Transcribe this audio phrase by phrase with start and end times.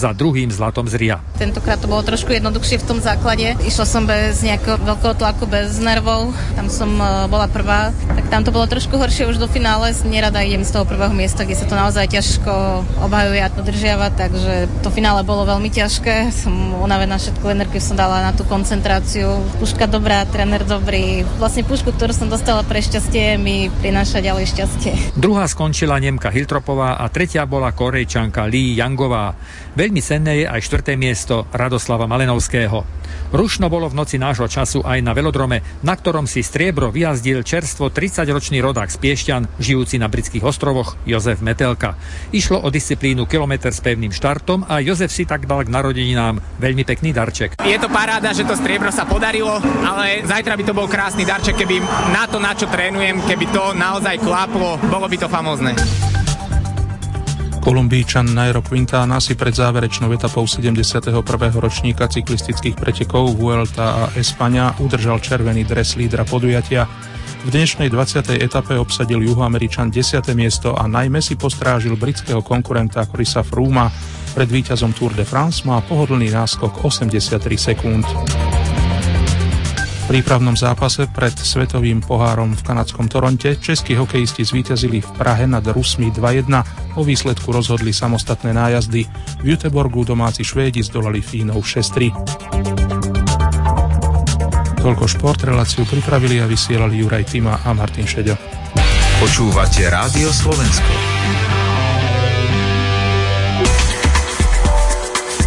[0.00, 1.16] za druhým zlatom z Ria.
[1.36, 3.52] Tentokrát to bolo trošku jednoduchšie v tom základe.
[3.60, 6.32] Išla som bez nejakého veľkého tlaku, bez nervov.
[6.56, 7.92] Tam som e, bola prvá.
[8.30, 9.90] Tam to bolo trošku horšie už do finále.
[10.06, 14.70] Nerada idem z toho prvého miesta, kde sa to naozaj ťažko obhajuje a dodržiava, takže
[14.86, 16.30] to finále bolo veľmi ťažké.
[16.30, 19.42] Som unavená, všetku energiu som dala na tú koncentráciu.
[19.58, 21.26] Puška dobrá, tréner dobrý.
[21.42, 25.18] Vlastne pušku, ktorú som dostala pre šťastie, mi prináša ďalej šťastie.
[25.18, 29.34] Druhá skončila Nemka Hiltropová a tretia bola Korejčanka Lee Yangová.
[29.74, 32.99] Veľmi cenné je aj štvrté miesto Radoslava Malenovského.
[33.30, 37.86] Rušno bolo v noci nášho času aj na velodrome, na ktorom si striebro vyjazdil čerstvo
[37.86, 41.94] 30-ročný rodák z Piešťan, žijúci na britských ostrovoch, Jozef Metelka.
[42.34, 46.82] Išlo o disciplínu kilometr s pevným štartom a Jozef si tak dal k narodeninám veľmi
[46.82, 47.62] pekný darček.
[47.62, 51.54] Je to paráda, že to striebro sa podarilo, ale zajtra by to bol krásny darček,
[51.54, 51.78] keby
[52.10, 55.78] na to, na čo trénujem, keby to naozaj klaplo, bolo by to famózne.
[57.60, 61.12] Kolumbíčan Nairo Quintana si pred záverečnou etapou 71.
[61.60, 66.88] ročníka cyklistických pretekov Vuelta a Espania udržal červený dres lídra podujatia.
[67.44, 68.40] V dnešnej 20.
[68.40, 70.24] etape obsadil juhoameričan 10.
[70.32, 73.92] miesto a najmä si postrážil britského konkurenta Chrisa Frooma.
[74.32, 78.08] Pred víťazom Tour de France má pohodlný náskok 83 sekúnd
[80.10, 86.10] prípravnom zápase pred svetovým pohárom v kanadskom Toronte českí hokejisti zvíťazili v Prahe nad Rusmi
[86.10, 86.50] 2-1.
[86.98, 89.06] O výsledku rozhodli samostatné nájazdy.
[89.38, 92.10] V Juteborgu domáci Švédi zdolali Fínov 6-3.
[94.82, 98.34] Toľko šport, reláciu pripravili a vysielali Juraj Tima a Martin Šeďo.
[99.22, 100.90] Počúvate Rádio Slovensko.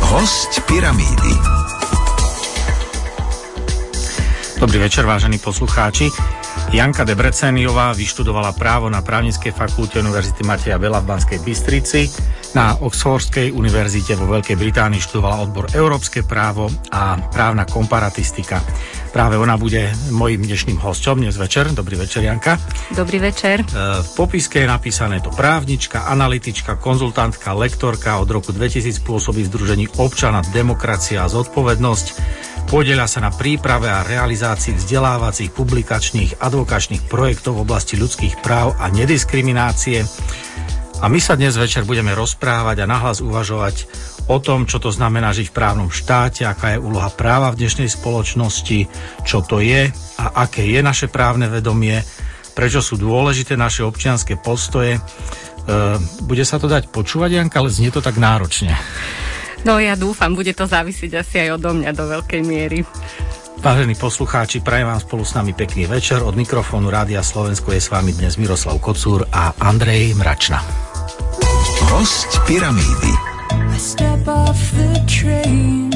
[0.07, 1.62] Host Pyramídy.
[4.63, 6.07] Dobrý večer, vážení poslucháči.
[6.71, 12.07] Janka Debreceniová vyštudovala právo na právnickej fakulte Univerzity Mateja Bela v Banskej Bystrici.
[12.55, 18.63] Na Oxfordskej univerzite vo Veľkej Británii študovala odbor Európske právo a právna komparatistika.
[19.13, 21.69] Práve ona bude mojim dnešným hosťom dnes večer.
[21.69, 22.57] Dobrý večer, Janka.
[22.97, 23.61] Dobrý večer.
[23.61, 23.65] E,
[24.01, 28.17] v popiske je napísané to právnička, analytička, konzultantka, lektorka.
[28.17, 32.05] Od roku 2000 pôsobí v Združení občana, demokracia a zodpovednosť.
[32.73, 38.89] Podieľa sa na príprave a realizácii vzdelávacích, publikačných, advokačných projektov v oblasti ľudských práv a
[38.89, 40.01] nediskriminácie.
[41.03, 43.85] A my sa dnes večer budeme rozprávať a nahlas uvažovať
[44.27, 47.89] o tom, čo to znamená žiť v právnom štáte, aká je úloha práva v dnešnej
[47.91, 48.87] spoločnosti,
[49.27, 51.99] čo to je a aké je naše právne vedomie,
[52.55, 54.95] prečo sú dôležité naše občianské postoje.
[54.97, 55.01] E,
[56.23, 58.77] bude sa to dať počúvať, Janka, ale znie to tak náročne.
[59.63, 62.83] No ja dúfam, bude to závisieť asi aj odo mňa do veľkej miery.
[63.63, 66.19] Vážení poslucháči, prajem vám spolu s nami pekný večer.
[66.19, 70.59] Od mikrofónu Rádia Slovensko je s vami dnes Miroslav Kocúr a Andrej Mračna.
[71.87, 73.32] Host Pyramídy.
[73.73, 75.91] I step off the train.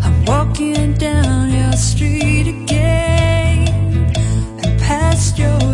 [0.00, 3.66] I'm walking down your street again.
[4.62, 5.71] And past your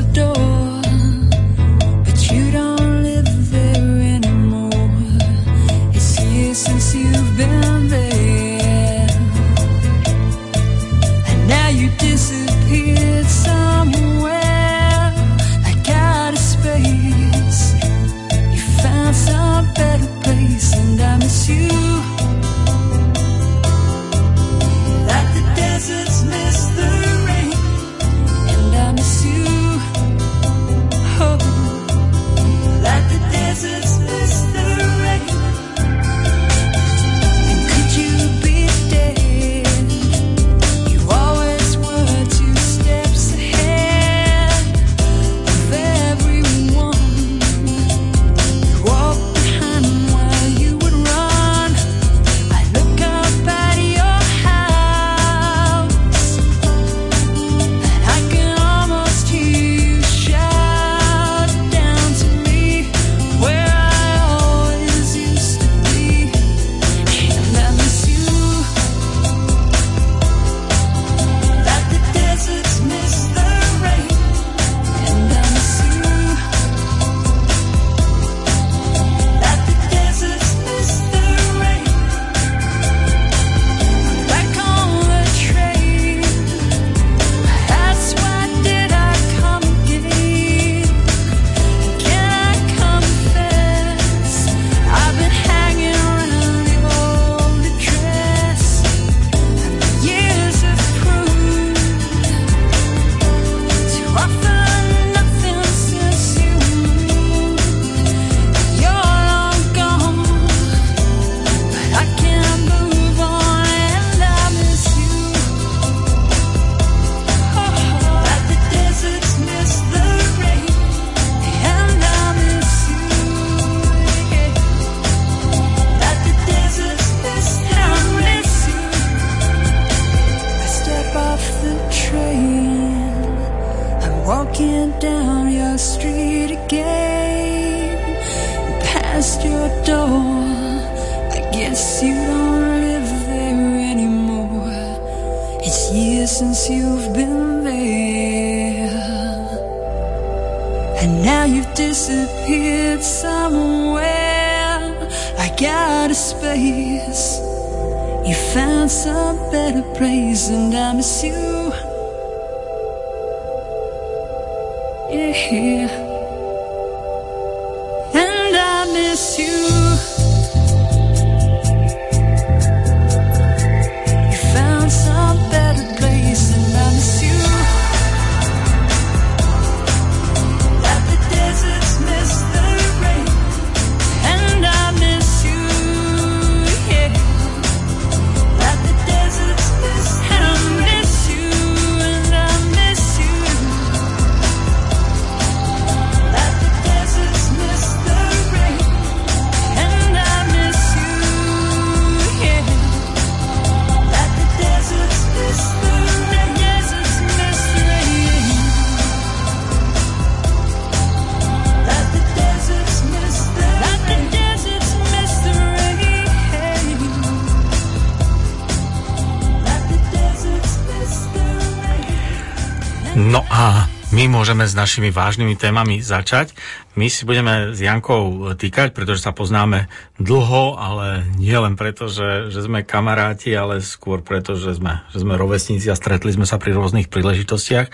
[224.49, 226.57] môžeme s našimi vážnymi témami začať.
[226.97, 232.49] My si budeme s Jankou týkať, pretože sa poznáme dlho, ale nie len preto, že,
[232.49, 236.57] že sme kamaráti, ale skôr preto, že sme, že sme rovesníci a stretli sme sa
[236.57, 237.93] pri rôznych príležitostiach.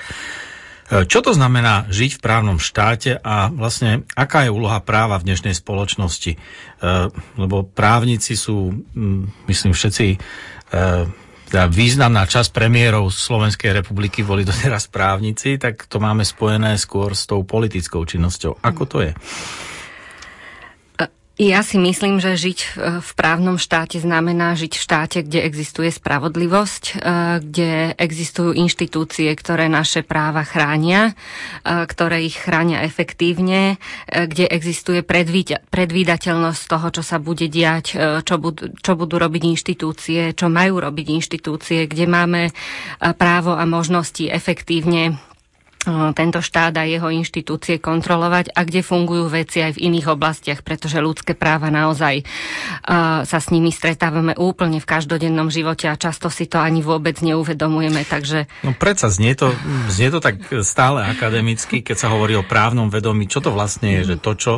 [1.11, 5.59] Čo to znamená žiť v právnom štáte a vlastne aká je úloha práva v dnešnej
[5.59, 6.39] spoločnosti?
[6.39, 6.39] E,
[7.35, 10.19] Lebo právnici sú, mm, myslím, všetci e,
[11.55, 17.31] teda významná časť premiérov Slovenskej republiky boli doteraz právnici, tak to máme spojené skôr s
[17.31, 18.59] tou politickou činnosťou.
[18.59, 19.15] Ako to je?
[21.35, 22.59] Ja si myslím, že žiť
[23.03, 26.95] v- právnom štáte znamená žiť v štáte, kde existuje spravodlivosť, e,
[27.43, 35.03] kde existujú inštitúcie, ktoré naše práva chránia, e, ktoré ich chránia efektívne, e, kde existuje
[35.03, 40.79] predvída- predvídateľnosť toho, čo sa bude diať, čo budú, čo budú robiť inštitúcie, čo majú
[40.79, 42.43] robiť inštitúcie, kde máme
[43.19, 45.19] právo a možnosti efektívne
[46.17, 50.99] tento štát a jeho inštitúcie kontrolovať a kde fungujú veci aj v iných oblastiach, pretože
[51.05, 52.25] ľudské práva naozaj
[53.25, 58.03] sa s nimi stretávame úplne v každodennom živote a často si to ani vôbec neuvedomujeme,
[58.09, 59.53] takže No predsa znie to,
[59.93, 63.29] znie to tak stále akademicky, keď sa hovorí o právnom vedomí.
[63.29, 64.15] Čo to vlastne je?
[64.15, 64.53] Že to, čo,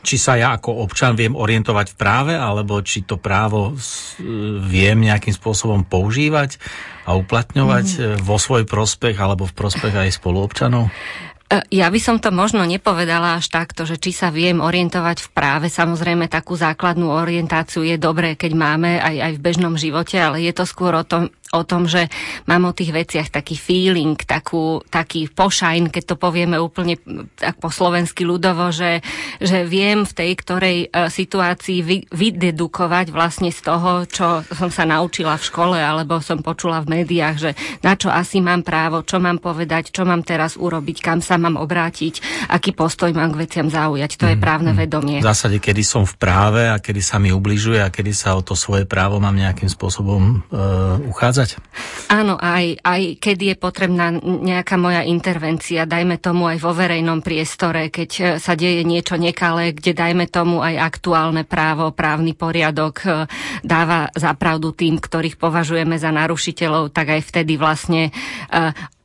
[0.00, 3.76] či sa ja ako občan viem orientovať v práve, alebo či to právo
[4.64, 6.56] viem nejakým spôsobom používať
[7.04, 8.02] a uplatňovať mm.
[8.24, 10.88] vo svoj prospech alebo v prospech aj spoluobčanov?
[10.88, 15.28] E, Ja by som to možno nepovedala až takto, že či sa viem orientovať v
[15.36, 15.66] práve.
[15.68, 20.52] Samozrejme, takú základnú orientáciu je dobré, keď máme aj, aj v bežnom živote, ale je
[20.56, 22.10] to skôr o tom, o tom, že
[22.50, 26.98] mám o tých veciach taký feeling, takú, taký pošajn, keď to povieme úplne
[27.38, 29.00] tak po slovensky ľudovo, že,
[29.38, 34.82] že viem v tej ktorej e, situácii vy, vydedukovať vlastne z toho, čo som sa
[34.82, 37.50] naučila v škole alebo som počula v médiách, že
[37.86, 41.54] na čo asi mám právo, čo mám povedať, čo mám teraz urobiť, kam sa mám
[41.60, 44.18] obrátiť, aký postoj mám k veciam zaujať.
[44.18, 45.20] To je právne vedomie.
[45.20, 48.42] V zásade, kedy som v práve a kedy sa mi ubližuje a kedy sa o
[48.42, 50.64] to svoje právo mám nejakým spôsobom e,
[51.12, 51.43] uchádzať?
[52.12, 57.88] Áno, aj, aj keď je potrebná nejaká moja intervencia, dajme tomu aj vo verejnom priestore,
[57.88, 63.08] keď e, sa deje niečo nekalé, kde dajme tomu aj aktuálne právo, právny poriadok e,
[63.64, 68.12] dáva zapravdu tým, ktorých považujeme za narušiteľov, tak aj vtedy vlastne e,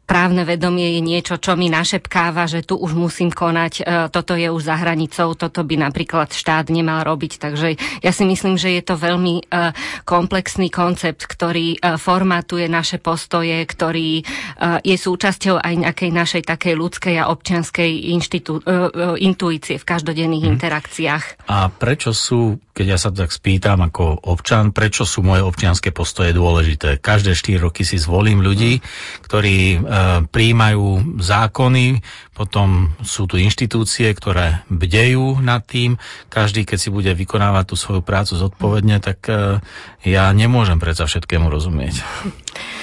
[0.09, 4.49] právne vedomie je niečo, čo mi našepkáva, že tu už musím konať, e, toto je
[4.49, 7.37] už za hranicou, toto by napríklad štát nemal robiť.
[7.37, 7.67] Takže
[8.01, 9.69] ja si myslím, že je to veľmi e,
[10.09, 14.25] komplexný koncept, ktorý e, formatuje naše postoje, ktorý
[14.81, 18.63] je súčasťou aj nejakej našej takej ľudskej a občianskej inštitú,
[19.19, 20.51] intuície v každodenných Mhm.
[20.55, 21.23] interakciách.
[21.51, 26.31] A prečo sú, keď ja sa tak spýtam ako občan, prečo sú moje občianské postoje
[26.31, 27.03] dôležité?
[27.03, 28.79] Každé 4 roky si zvolím ľudí,
[29.27, 29.77] ktorí e,
[30.31, 31.99] príjmajú zákony,
[32.31, 35.99] potom sú tu inštitúcie, ktoré bdejú nad tým.
[36.31, 39.59] Každý, keď si bude vykonávať tú svoju prácu zodpovedne, tak e,
[40.07, 41.99] ja nemôžem predsa všetkému rozumieť.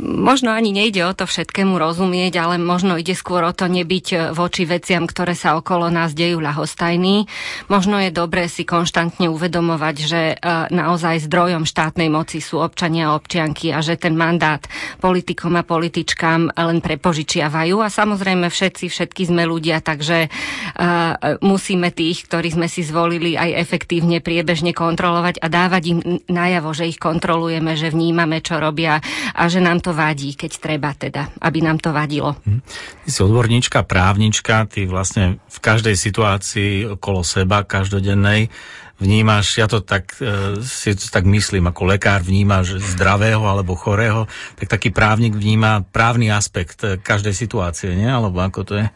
[0.00, 4.64] Možno ani nejde o to všetkému rozumieť, ale možno ide skôr o to nebyť voči
[4.64, 7.28] veciam, ktoré sa okolo nás dejú ľahostajný.
[7.68, 13.20] Možno je dobré si konštantne uvedomovať, že uh, naozaj zdrojom štátnej moci sú občania a
[13.20, 14.64] občianky a že ten mandát
[15.04, 22.24] politikom a političkám len prepožičiavajú a samozrejme všetci, všetky sme ľudia, takže uh, musíme tých,
[22.24, 25.98] ktorí sme si zvolili aj efektívne priebežne kontrolovať a dávať im
[26.32, 29.04] najavo, že ich kontrolujeme, že vnímame, čo robia
[29.34, 32.36] a že nám to vadí, keď treba teda, aby nám to vadilo.
[33.02, 38.52] Ty si odborníčka, právnička, ty vlastne v každej situácii okolo seba, každodennej,
[38.96, 44.24] vnímaš, ja to tak, e, si to tak myslím, ako lekár vnímaš zdravého alebo chorého,
[44.56, 48.08] tak taký právnik vníma právny aspekt e, každej situácie, nie?
[48.08, 48.88] Alebo ako to je?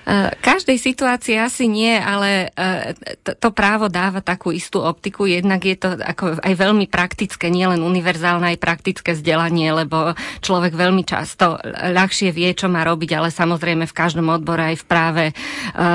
[0.00, 2.96] E, každej situácii asi nie, ale e,
[3.36, 5.28] to, právo dáva takú istú optiku.
[5.28, 11.04] Jednak je to ako aj veľmi praktické, nielen univerzálne, aj praktické vzdelanie, lebo človek veľmi
[11.04, 15.34] často ľahšie vie, čo má robiť, ale samozrejme v každom odbore aj v práve e,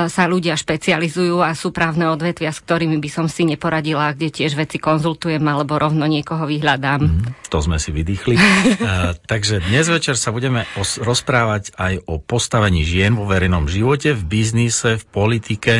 [0.06, 4.54] sa ľudia špecializujú a sú právne odvetvia, s ktorými by som si neporadila, kde tiež
[4.54, 7.00] veci konzultujem alebo rovno niekoho vyhľadám.
[7.02, 8.34] Mm, to sme si vydýchli.
[8.38, 13.95] uh, takže dnes večer sa budeme os- rozprávať aj o postavení žien vo verejnom živote
[13.96, 15.74] živote, v biznise, v politike,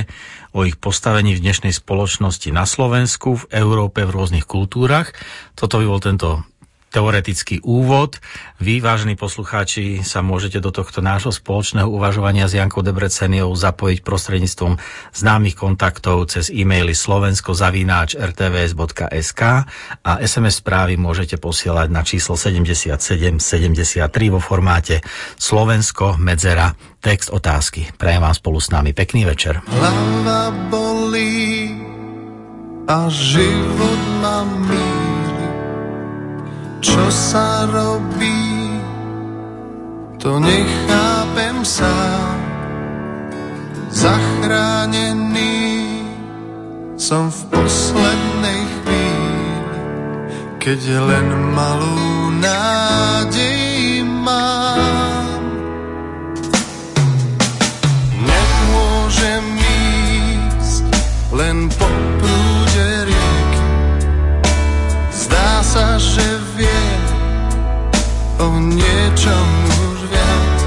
[0.57, 5.13] o ich postavení v dnešnej spoločnosti na Slovensku, v Európe, v rôznych kultúrach.
[5.53, 6.41] Toto by bol tento
[6.97, 8.17] teoretický úvod.
[8.57, 14.81] Vy, vážení poslucháči, sa môžete do tohto nášho spoločného uvažovania s Jankou Debreceniou zapojiť prostredníctvom
[15.13, 19.43] známych kontaktov cez e-maily slovenskozavináč.rtvs.sk
[20.01, 25.05] a SMS správy môžete posielať na číslo 7773 vo formáte
[25.37, 26.73] Slovensko medzera
[27.05, 27.93] text otázky.
[28.01, 29.61] Prajem vám spolu s nami pekný večer.
[29.69, 31.77] Hlava bolí
[32.89, 34.96] a život ma míli
[36.87, 38.79] čo sa robí,
[40.23, 42.39] to nechápem sám.
[43.91, 45.67] Zachránený
[46.95, 49.51] som v poslednej chvíli,
[50.63, 51.27] keď len
[51.59, 55.43] malú nádej mám.
[58.15, 60.87] Nemôžem ísť
[61.35, 61.89] len po
[62.23, 63.65] prúde rieky,
[65.11, 66.46] zdá sa, že
[68.39, 69.49] o niečom
[69.89, 70.59] už viac.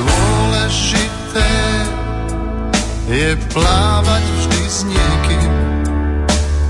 [0.00, 1.52] Dôležité
[3.10, 5.52] je plávať vždy s niekým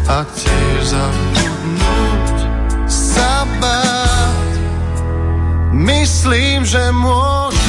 [0.09, 2.37] a tiež zabudnúť
[2.91, 4.53] sa báť.
[5.73, 7.60] Myslím, že môže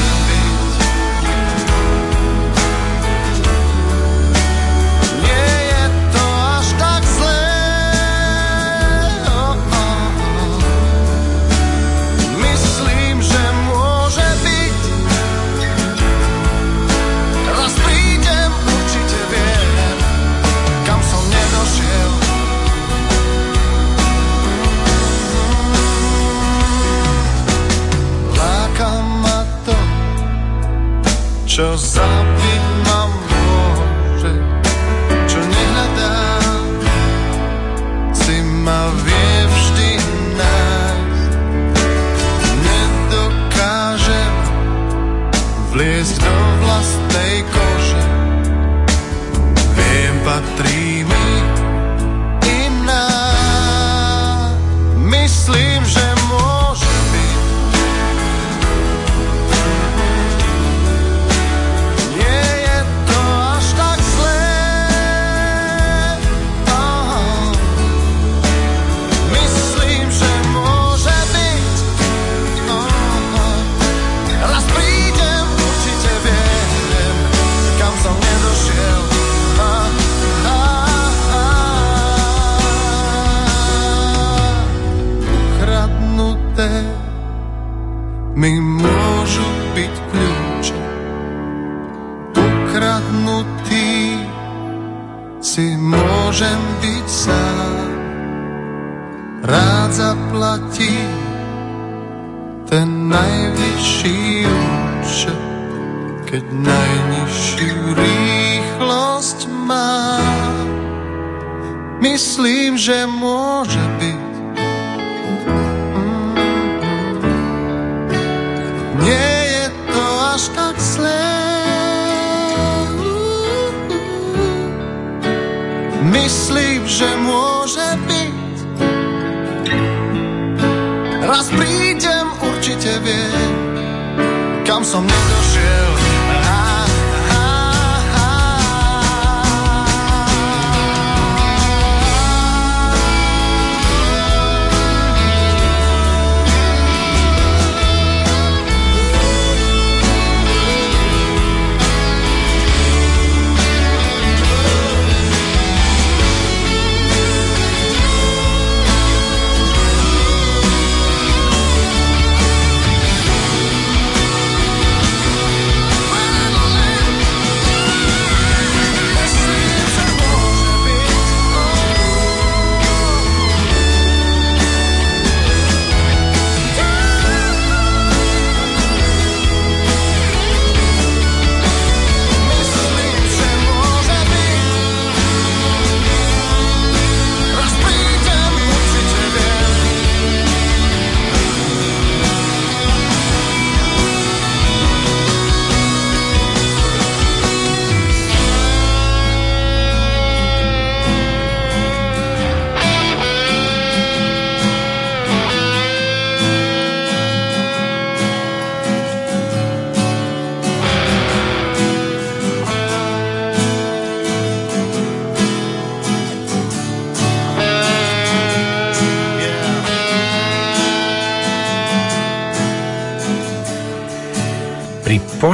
[31.62, 31.78] Čo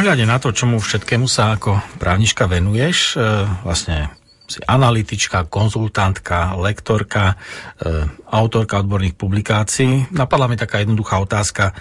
[0.08, 4.08] pohľade na to, čomu všetkému sa ako právnička venuješ, e, vlastne
[4.48, 7.36] si analytička, konzultantka, lektorka,
[7.76, 11.76] e, autorka odborných publikácií, napadla mi taká jednoduchá otázka.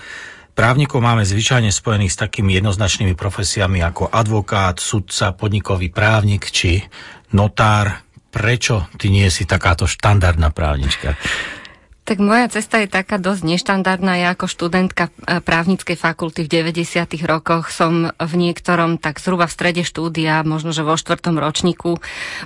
[0.51, 6.84] Právnikov máme zvyčajne spojených s takými jednoznačnými profesiami ako advokát, sudca, podnikový právnik či
[7.31, 8.03] notár.
[8.27, 11.15] Prečo ty nie si takáto štandardná právnička?
[12.07, 14.15] Tak moja cesta je taká dosť neštandardná.
[14.15, 17.03] Ja ako študentka e, právnickej fakulty v 90.
[17.27, 21.99] rokoch som v niektorom, tak zhruba v strede štúdia, možno že vo štvrtom ročníku,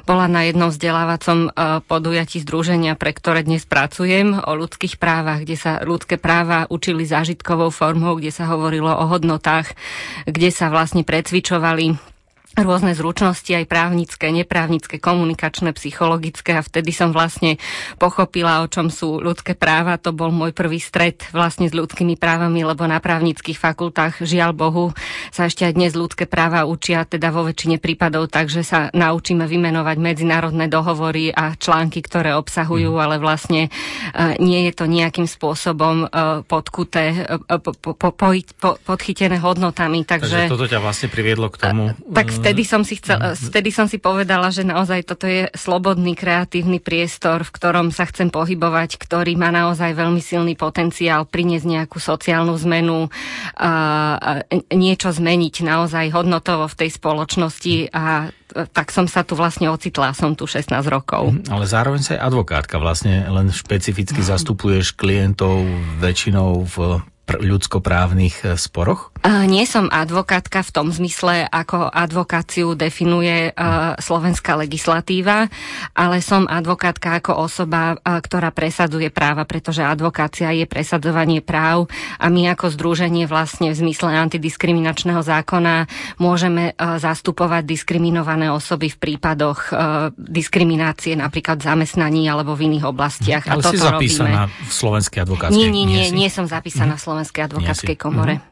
[0.09, 1.49] bola na jednom vzdelávacom e,
[1.85, 7.69] podujatí združenia, pre ktoré dnes pracujem, o ľudských právach, kde sa ľudské práva učili zážitkovou
[7.69, 9.77] formou, kde sa hovorilo o hodnotách,
[10.25, 12.10] kde sa vlastne precvičovali
[12.59, 17.55] rôzne zručnosti, aj právnické, neprávnické, komunikačné, psychologické a vtedy som vlastne
[17.95, 19.95] pochopila, o čom sú ľudské práva.
[20.01, 24.85] To bol môj prvý stret vlastne s ľudskými právami, lebo na právnických fakultách, žiaľ Bohu,
[25.31, 29.97] sa ešte aj dnes ľudské práva učia, teda vo väčšine prípadov, takže sa naučíme vymenovať
[30.01, 36.43] medzinárodné dohovory a články, ktoré obsahujú, ale vlastne e, nie je to nejakým spôsobom e,
[36.43, 40.03] podkuté, e, po, po, po, po, podchytené hodnotami.
[40.03, 41.95] Takže Takže, toto ťa vlastne priviedlo k tomu.
[42.11, 46.81] tak vtedy som si chcel, vtedy som si povedala, že naozaj toto je slobodný kreatívny
[46.81, 52.57] priestor, v ktorom sa chcem pohybovať, ktorý má naozaj veľmi silný potenciál priniesť nejakú sociálnu
[52.65, 53.07] zmenu,
[53.55, 60.11] a, niečo zmeniť naozaj hodnotovo v tej spoločnosti a tak som sa tu vlastne ocitla,
[60.11, 61.31] som tu 16 rokov.
[61.47, 65.63] Ale zároveň sa aj advokátka, vlastne len špecificky zastupuješ klientov
[66.03, 66.75] väčšinou v
[67.23, 69.10] pr- ľudskoprávnych e, sporoch?
[69.21, 75.45] Uh, nie som advokátka v tom zmysle, ako advokáciu definuje uh, slovenská legislatíva,
[75.93, 81.85] ale som advokátka ako osoba, uh, ktorá presadzuje práva, pretože advokácia je presadzovanie práv
[82.17, 85.85] a my ako združenie vlastne v zmysle antidiskriminačného zákona
[86.17, 89.69] môžeme zastupovať diskriminované osoby v prípadoch
[90.17, 93.45] diskriminácie napríklad v zamestnaní alebo v iných oblastiach.
[93.45, 94.65] Ale a si toto zapísaná robíme.
[94.65, 96.15] v Slovenskej advokátskej Nie, nie, nie, si?
[96.17, 98.41] nie som zapísaná v Slovenskej advokátskej komore.
[98.41, 98.50] Mhm.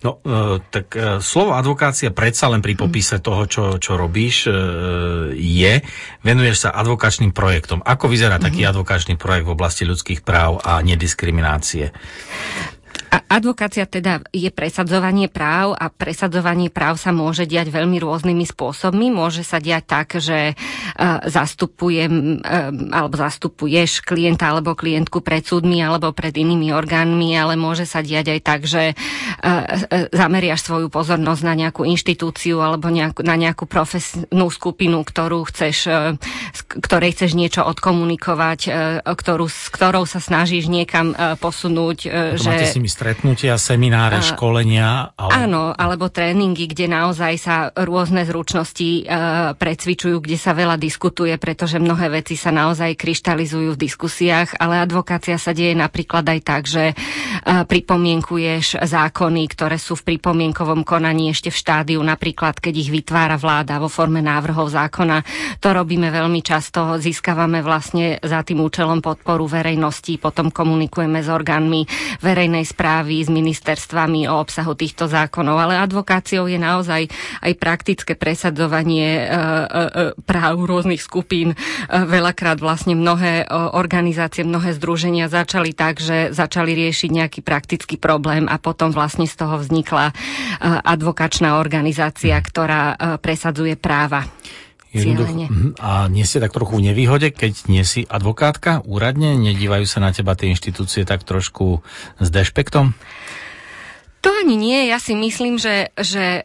[0.00, 4.52] No, e, tak e, slovo advokácia predsa len pri popise toho, čo, čo robíš, e,
[5.36, 5.84] je,
[6.24, 7.84] venuješ sa advokačným projektom.
[7.84, 11.92] Ako vyzerá taký advokačný projekt v oblasti ľudských práv a nediskriminácie?
[13.06, 19.14] A advokácia teda je presadzovanie práv a presadzovanie práv sa môže diať veľmi rôznymi spôsobmi.
[19.14, 25.78] Môže sa diať tak, že uh, zastupujem uh, alebo zastupuješ klienta alebo klientku pred súdmi
[25.80, 31.42] alebo pred inými orgánmi, ale môže sa diať aj tak, že uh, zameriaš svoju pozornosť
[31.46, 35.86] na nejakú inštitúciu alebo nejakú, na nejakú profesnú skupinu, ktorú chceš,
[36.82, 38.60] ktorej chceš niečo odkomunikovať,
[39.06, 41.98] ktorú, s ktorou sa snažíš niekam posunúť.
[42.34, 42.50] To že...
[42.50, 45.12] máte s nimi stretnutia, semináre, A- školenia?
[45.20, 45.44] Ale...
[45.44, 49.12] Áno, alebo tréningy, kde naozaj sa rôzne zručnosti e,
[49.52, 55.36] precvičujú, kde sa veľa diskutuje, pretože mnohé veci sa naozaj kryštalizujú v diskusiách, ale advokácia
[55.36, 56.94] sa deje napríklad aj tak, že e,
[57.68, 63.76] pripomienkuješ zákony, ktoré sú v pripomienkovom konaní ešte v štádiu, napríklad keď ich vytvára vláda
[63.76, 65.20] vo forme návrhov zákona.
[65.60, 71.84] To robíme veľmi často, získavame vlastne za tým účelom podporu verejnosti, potom komunikujeme s orgánmi
[72.24, 77.10] verejnej správy správy s ministerstvami o obsahu týchto zákonov, ale advokáciou je naozaj
[77.42, 81.58] aj praktické presadzovanie e, e, e, práv rôznych skupín.
[81.90, 83.42] Veľakrát vlastne mnohé
[83.74, 89.34] organizácie, mnohé združenia začali tak, že začali riešiť nejaký praktický problém a potom vlastne z
[89.34, 90.14] toho vznikla
[90.86, 94.22] advokačná organizácia, ktorá e, presadzuje práva.
[95.02, 95.46] Cieľene.
[95.48, 95.68] Mhm.
[95.82, 99.36] A nie ste tak trochu v nevýhode, keď nie si advokátka úradne?
[99.36, 101.84] Nedívajú sa na teba tie inštitúcie tak trošku
[102.22, 102.96] s dešpektom?
[104.26, 104.90] To ani nie.
[104.90, 106.42] Ja si myslím, že, že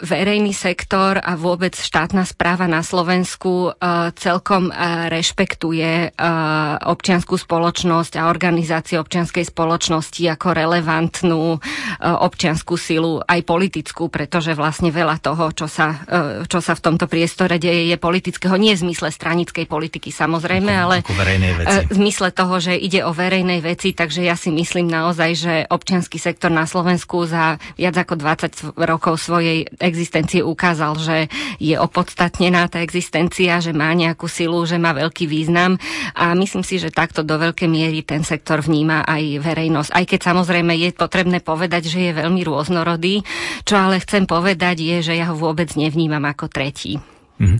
[0.00, 8.16] verejný sektor a vôbec štátna správa na Slovensku uh, celkom uh, rešpektuje uh, občianskú spoločnosť
[8.16, 11.60] a organizácie občianskej spoločnosti ako relevantnú
[12.00, 16.00] občianskú silu, aj politickú, pretože vlastne veľa toho, čo sa,
[16.48, 18.56] čo sa v tomto priestore deje, je politického.
[18.56, 21.76] Nie v zmysle stranickej politiky samozrejme, ale Ako verejnej veci.
[21.76, 25.54] E, v zmysle toho, že ide o verejnej veci, takže ja si myslím naozaj, že
[25.68, 31.16] občianský sektor na Slovensku za viac ako 20 rokov svojej existencie ukázal, že
[31.58, 35.76] je opodstatnená tá existencia, že má nejakú silu, že má veľký význam
[36.14, 39.90] a myslím si, že takto do veľkej miery ten sektor vníma aj verejnosť.
[39.90, 43.26] Aj keď samozrejme je potrebné povedať, že je veľmi rôznorodý,
[43.66, 47.00] čo ale chcem povedať je, že ja ho vôbec nevnímam ako tretí.
[47.40, 47.58] Mhm.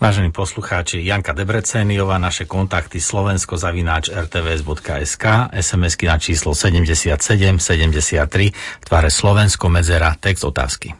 [0.00, 7.14] Vážení poslucháči, Janka Debreceniová, naše kontakty slovensko zavináč rtvs.sk, SMS-ky na číslo 77
[7.60, 10.94] 73, v tvare Slovensko medzera, text otázky.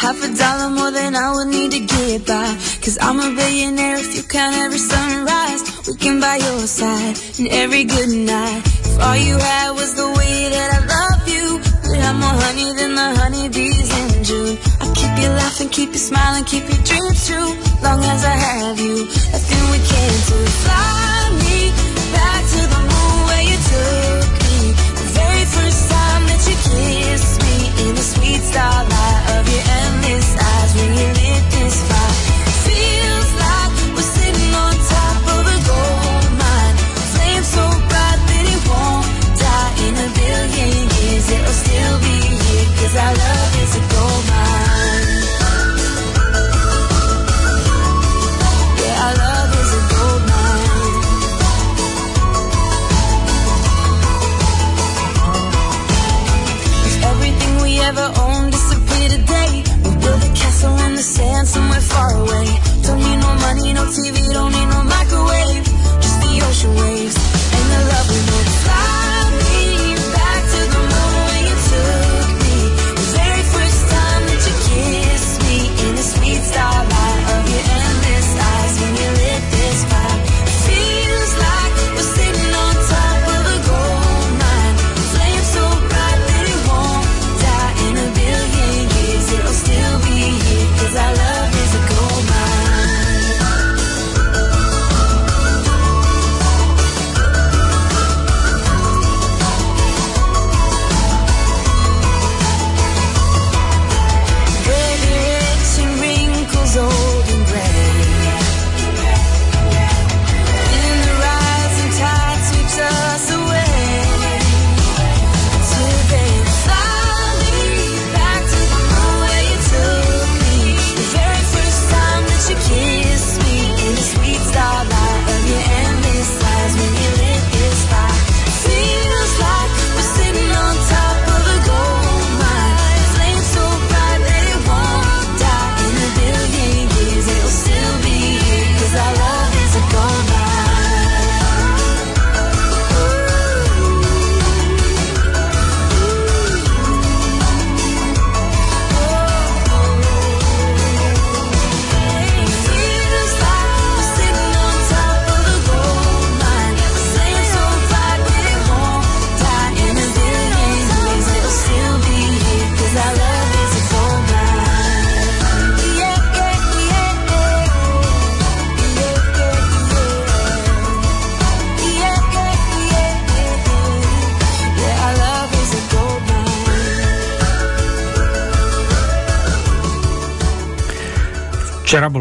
[0.00, 2.54] Smile, a dollar more than I would need to get by.
[2.82, 5.62] Cause I'm a billionaire if you count every sunrise.
[5.86, 8.62] We can buy your side and every good night.
[8.64, 11.58] If all you had was the way that I love you,
[11.90, 14.58] we'd have more honey than the honeybees in June.
[14.80, 17.50] I'll keep you laughing, keep you smiling, keep your dreams true.
[17.82, 20.69] Long as I have you, nothing we can't do.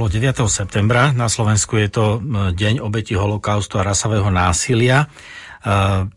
[0.10, 0.50] Včera bolo 9.
[0.50, 2.18] septembra, na Slovensku je to
[2.58, 5.06] deň obeti holokaustu a rasového násilia.
[5.06, 6.10] E,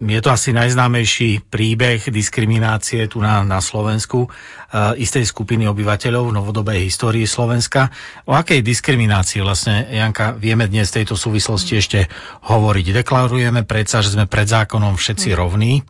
[0.00, 6.36] je to asi najznámejší príbeh diskriminácie tu na, na Slovensku uh, istej skupiny obyvateľov v
[6.40, 7.88] novodobej histórii Slovenska.
[8.28, 12.10] O akej diskriminácii vlastne, Janka, vieme dnes v tejto súvislosti ešte
[12.48, 13.00] hovoriť?
[13.00, 15.84] Deklarujeme predsa, že sme pred zákonom všetci rovní.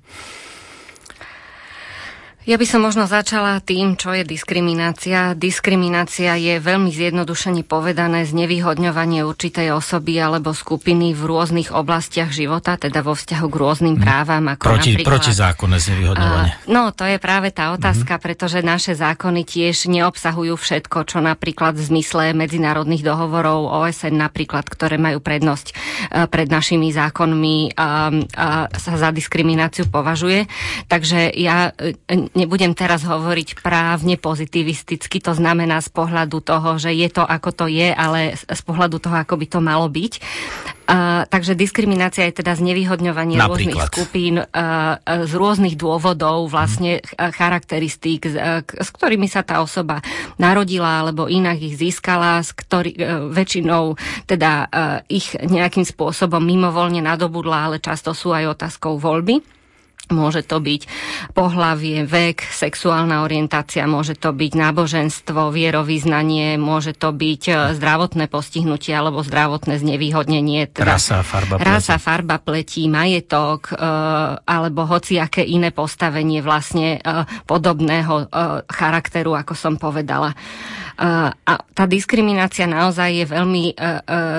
[2.44, 5.32] Ja by som možno začala tým, čo je diskriminácia.
[5.32, 13.00] Diskriminácia je veľmi zjednodušene povedané znevýhodňovanie určitej osoby alebo skupiny v rôznych oblastiach života, teda
[13.00, 14.44] vo vzťahu k rôznym právam.
[14.52, 16.52] Ako Proti, protizákonné znevýhodňovanie.
[16.52, 21.80] a, No, to je práve tá otázka, pretože naše zákony tiež neobsahujú všetko, čo napríklad
[21.80, 25.74] v zmysle medzinárodných dohovorov OSN napríklad, ktoré majú prednosť e,
[26.28, 30.44] pred našimi zákonmi a, a sa za diskrimináciu považuje.
[30.92, 37.08] Takže ja e, nebudem teraz hovoriť právne pozitivisticky, to znamená z pohľadu toho, že je
[37.08, 40.12] to ako to je, ale z pohľadu toho, ako by to malo byť.
[40.84, 43.88] Uh, takže diskriminácia je teda znevýhodňovanie rôznych Napríklad?
[43.88, 50.04] skupín uh, z rôznych dôvodov, vlastne ch- charakteristík, z, uh, s ktorými sa tá osoba
[50.36, 53.96] narodila, alebo inak ich získala, s ktorý, uh, väčšinou
[54.28, 59.40] teda uh, ich nejakým spôsobom mimovoľne nadobudla, ale často sú aj otázkou voľby.
[60.12, 60.84] Môže to byť
[61.32, 68.92] pohlavie, vek, sexuálna orientácia, môže to byť náboženstvo, vierovýznanie, môže to byť e, zdravotné postihnutie
[68.92, 70.68] alebo zdravotné znevýhodnenie.
[70.76, 71.68] Teda Rasa, farba pleti.
[71.72, 73.74] Rasa, farba pletí, majetok e,
[74.44, 78.28] alebo hociaké iné postavenie vlastne e, podobného
[78.68, 80.36] charakteru, ako som povedala.
[80.94, 81.34] A,
[81.74, 83.82] tá diskriminácia naozaj je veľmi e, e,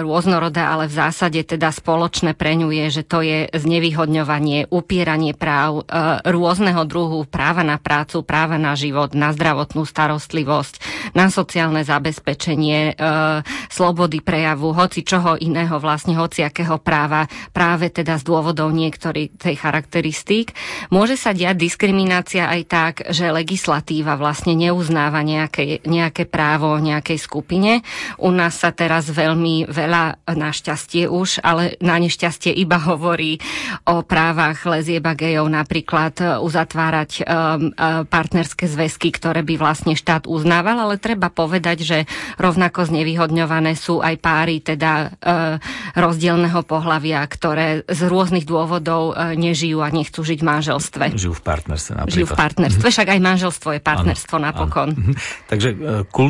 [0.07, 5.83] rôznorodá, ale v zásade teda spoločné pre ňu je, že to je znevýhodňovanie, upieranie práv
[5.83, 5.91] e,
[6.31, 10.79] rôzneho druhu, práva na prácu, práva na život, na zdravotnú starostlivosť,
[11.11, 12.97] na sociálne zabezpečenie,
[13.67, 20.55] slobody prejavu, hoci čoho iného, vlastne hociakého práva, práve teda z dôvodov niektorých tej charakteristík.
[20.89, 27.81] Môže sa diať diskriminácia aj tak, že legislatíva vlastne neuznáva nejaké, nejaké právo nejakej skupine.
[28.21, 33.41] U nás sa teraz veľmi veľa, našťastie už, ale na nešťastie iba hovorí
[33.89, 40.29] o právach lezieba gejov napríklad e, uzatvárať um, uh, partnerské zväzky, ktoré by vlastne štát
[40.29, 41.97] uznával, ale treba povedať, že
[42.37, 45.15] rovnako znevýhodňované sú aj páry teda
[45.95, 51.05] rozdielného pohlavia, ktoré z rôznych dôvodov nežijú a nechcú žiť v manželstve.
[51.15, 52.17] Žijú v partnerstve napríklad.
[52.19, 54.89] Žijú v partnerstve, však aj manželstvo je partnerstvo Áno, napokon.
[54.91, 55.01] áno.
[55.01, 55.13] Mhm.
[55.47, 55.75] Takže e,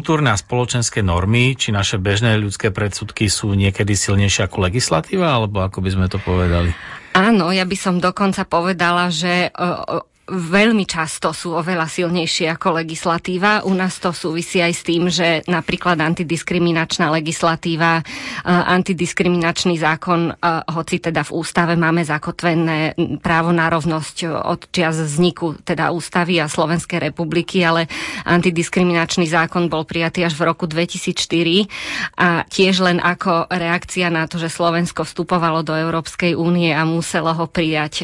[0.06, 5.66] kultúrne a spoločenské normy, či naše bežné ľudské predsudky sú niekedy silnejšie ako legislatíva, alebo
[5.66, 6.70] ako by sme to povedali?
[7.18, 13.66] Áno, ja by som dokonca povedala, že uh, veľmi často sú oveľa silnejšie ako legislatíva.
[13.66, 20.66] U nás to súvisí aj s tým, že napríklad antidiskriminačná legislatíva, uh, antidiskriminačný zákon, uh,
[20.74, 26.50] hoci teda v ústave máme zakotvené právo na rovnosť od čias vzniku teda ústavy a
[26.50, 27.86] Slovenskej republiky, ale
[28.26, 31.70] antidiskriminačný zákon bol prijatý až v roku 2004
[32.18, 37.32] a tiež len ako reakcia na to, že Slovensko vstupovalo do Európskej únie a muselo
[37.32, 37.94] ho prijať.
[38.02, 38.04] E,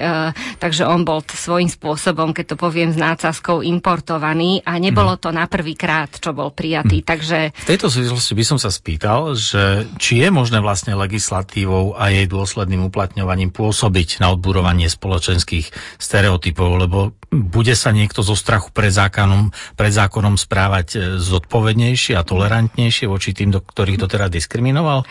[0.62, 5.48] takže on bol svojím spôsobom, keď to poviem s nácazkou, importovaný a nebolo to na
[5.48, 7.02] prvý krát, čo bol prijatý.
[7.06, 12.12] Takže V tejto súvislosti by som sa spýtal, že či je možné vlastne legislatívou a
[12.12, 18.92] jej dôsledným uplatňovaním pôsobiť na odburovanie spoločenských stereotypov, lebo bude sa niekto zo strachu pred
[18.92, 25.08] zákonom, pred zákonom správať e, zodpovednejšie a tolerantnejšie voči tým, do ktorých to teraz diskriminoval?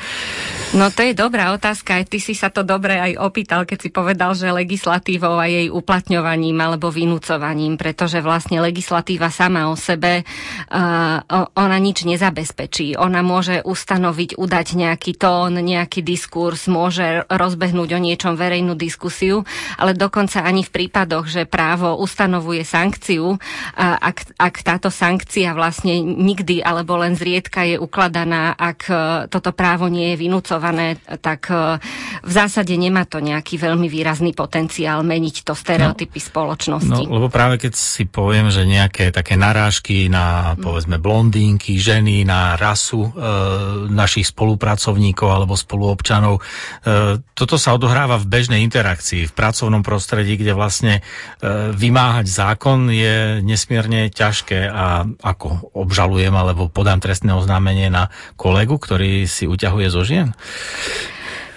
[0.77, 3.89] No to je dobrá otázka, aj ty si sa to dobre aj opýtal, keď si
[3.89, 11.25] povedal, že legislatívou a jej uplatňovaním alebo vynúcovaním, pretože vlastne legislatíva sama o sebe, uh,
[11.57, 13.01] ona nič nezabezpečí.
[13.01, 19.49] Ona môže ustanoviť, udať nejaký tón, nejaký diskurs, môže rozbehnúť o niečom verejnú diskusiu,
[19.81, 23.39] ale dokonca ani v prípadoch, že právo ustanovuje sankciu,
[23.79, 28.95] ak, ak táto sankcia vlastne nikdy alebo len zriedka je ukladaná, ak e,
[29.31, 31.79] toto právo nie je vynúcované, tak e,
[32.27, 37.05] v zásade nemá to nejaký veľmi výrazný potenciál meniť to stereotypy No, spoločnosti.
[37.07, 43.07] lebo práve keď si poviem, že nejaké také narážky na, povedzme, blondínky, ženy, na rasu
[43.07, 43.11] e,
[43.93, 46.41] našich spolupracovníkov alebo spoluobčanov, e,
[47.37, 51.03] toto sa odohráva v bežnej interakcii, v pracovnom prostredí, kde vlastne e,
[52.01, 58.09] vymáhať zákon je nesmierne ťažké a ako obžalujem alebo podám trestné oznámenie na
[58.41, 60.33] kolegu, ktorý si uťahuje zo žien?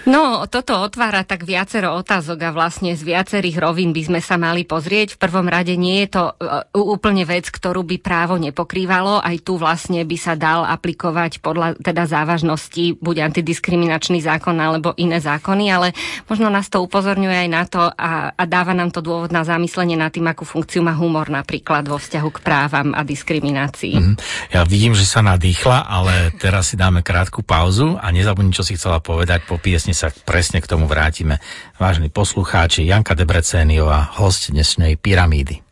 [0.04, 4.68] No, toto otvára tak viacero otázok a vlastne z viacerých rovín by sme sa mali
[4.68, 5.16] pozrieť.
[5.16, 9.24] V prvom rade nie je to uh, úplne vec, ktorú by právo nepokrývalo.
[9.24, 15.24] Aj tu vlastne by sa dal aplikovať podľa teda závažnosti buď antidiskriminačný zákon alebo iné
[15.24, 15.96] zákony, ale
[16.28, 19.96] možno nás to upozorňuje aj na to a, a dáva nám to dôvod na zamyslenie
[19.96, 23.96] nad tým, akú funkciu má humor napríklad vo vzťahu k právam a diskriminácii.
[23.96, 24.14] Mhm.
[24.52, 28.76] Ja vidím, že sa nadýchla, ale teraz si dáme krátku pauzu a nezabudni, čo si
[28.76, 29.48] chcela povedať.
[29.48, 31.38] Po piesni sa presne k tomu vrátime.
[31.78, 35.62] Vážení poslucháči, Janka Debrecéniová, host dnešnej Pyramídy.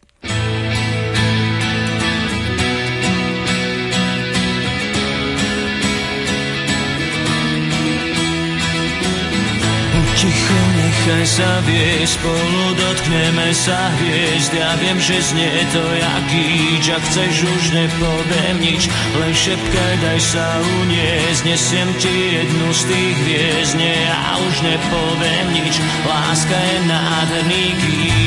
[11.03, 14.55] Nechaj sa viesť, spolu dotkneme sa hviezd.
[14.55, 18.87] Ja viem, že znie to jak gíč, ak chceš už nepoviem nič.
[19.19, 23.75] Len šepkaj, daj sa uniesť, nesiem ti jednu z tých hviezd.
[23.83, 25.75] Nie, ja už nepoviem nič,
[26.07, 28.23] láska je nádherný kýč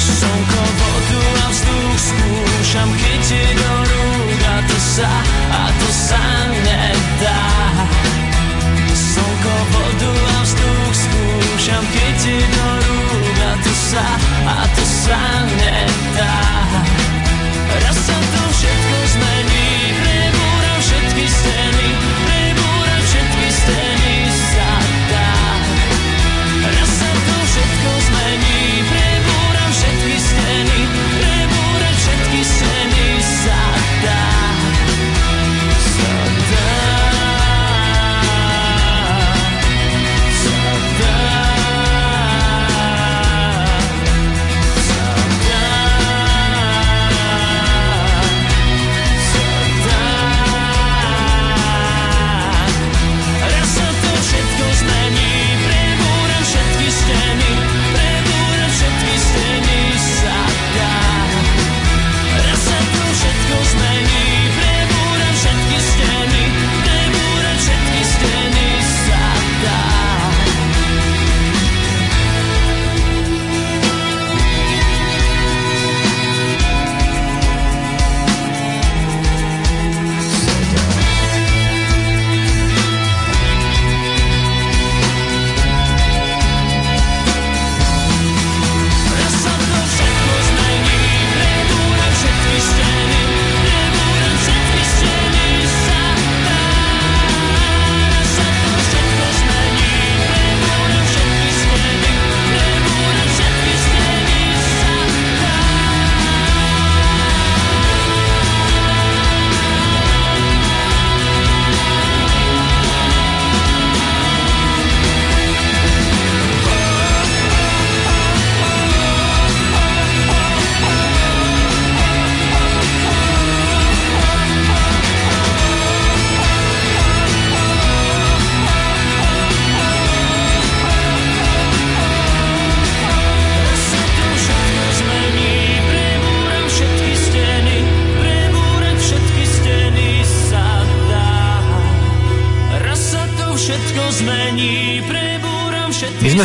[0.00, 4.15] Slnko, vodu a vzduch skúšam chytiť do rúk
[4.96, 5.12] sa,
[5.52, 6.24] a to sa
[6.64, 7.40] nedá.
[8.96, 14.06] Slnko, vodu a vzduch skúšam chytiť do rúk a to sa,
[14.48, 15.20] a to sa
[15.60, 16.36] nedá.
[17.76, 19.68] Raz sa to všetko zmení,
[20.00, 21.75] prebúram všetky steny,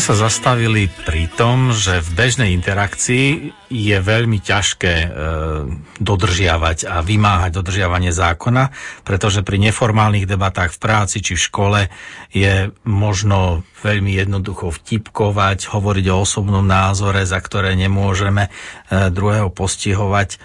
[0.01, 5.07] sa zastavili pri tom, že v bežnej interakcii je veľmi ťažké e,
[6.01, 8.73] dodržiavať a vymáhať dodržiavanie zákona,
[9.05, 11.81] pretože pri neformálnych debatách v práci či v škole
[12.33, 18.51] je možno veľmi jednoducho vtipkovať, hovoriť o osobnom názore, za ktoré nemôžeme e,
[19.13, 20.29] druhého postihovať.
[20.33, 20.37] E,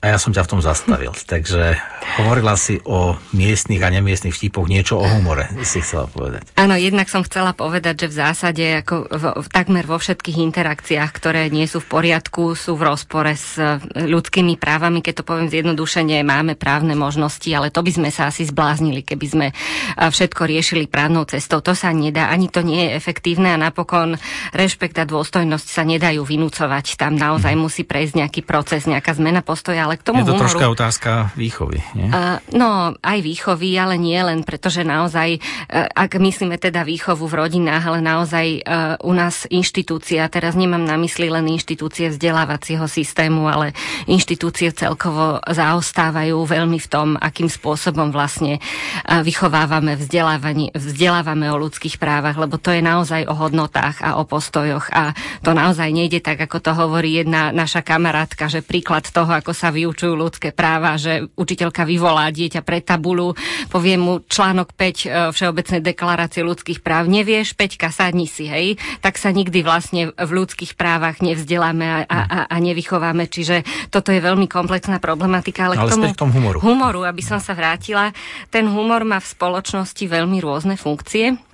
[0.00, 1.12] a ja som ťa v tom zastavil.
[1.32, 1.76] Takže
[2.24, 6.48] hovorila si o miestnych a nemiestnych vtipoch, niečo o humore si chcela povedať.
[6.56, 11.10] Áno, jednak som chcela povedať, že v zásade ako v, v, takmer vo všetkých interakciách,
[11.12, 13.76] ktoré nie sú v poriadku, sú v rozpore s e,
[14.08, 15.04] ľudskými právami.
[15.04, 19.26] Keď to poviem zjednodušene, máme právne možnosti, ale to by sme sa asi zbláznili, keby
[19.28, 19.54] sme e,
[20.00, 21.60] všetko riešili právnou cestou.
[21.60, 24.16] To sa nedá, ani to nie je efektívne a napokon
[24.56, 26.96] rešpekt a dôstojnosť sa nedajú vynúcovať.
[26.96, 30.46] Tam naozaj musí prejsť nejaký proces, nejaká zmena postoja, ale k tomu Je to humoru...
[30.46, 32.06] troška otázka výchovy, nie?
[32.14, 37.34] Uh, no, aj výchovy, ale nie len, pretože naozaj, uh, ak myslíme teda výchovu v
[37.42, 43.50] rodinách, ale naozaj uh, u nás inštitúcia, teraz nemám na mysli len inštitúcie vzdelávacieho systému,
[43.50, 43.74] ale
[44.06, 51.98] inštitúcie celkovo zaostávajú veľmi v tom, akým spôsobom vlastne uh, vychovávame, vzdelávanie, vzdelávame o ľudských
[51.98, 56.38] právach, lebo to je naozaj o hodnotách a o postojoch a to naozaj nejde tak,
[56.46, 61.24] ako to hovorí jedna naša kamarátka, že príklad toho, ako sa vyučujú ľudské práva, že
[61.34, 63.32] učiteľka vyvolá dieťa pre tabulu,
[63.72, 69.16] povie mu článok 5 e, Všeobecnej deklarácie ľudských práv, nevieš, Peťka, sadni si, hej, tak
[69.16, 74.20] sa nikdy vlastne v ľudských právach nevzdeláme a, a, a, a nevychováme, čiže toto je
[74.20, 76.58] veľmi komplexná problematika, ale, Ale k tomu, k tomu humoru.
[76.60, 78.12] humoru, aby som sa vrátila,
[78.52, 81.49] ten humor má v spoločnosti veľmi rôzne funkcie.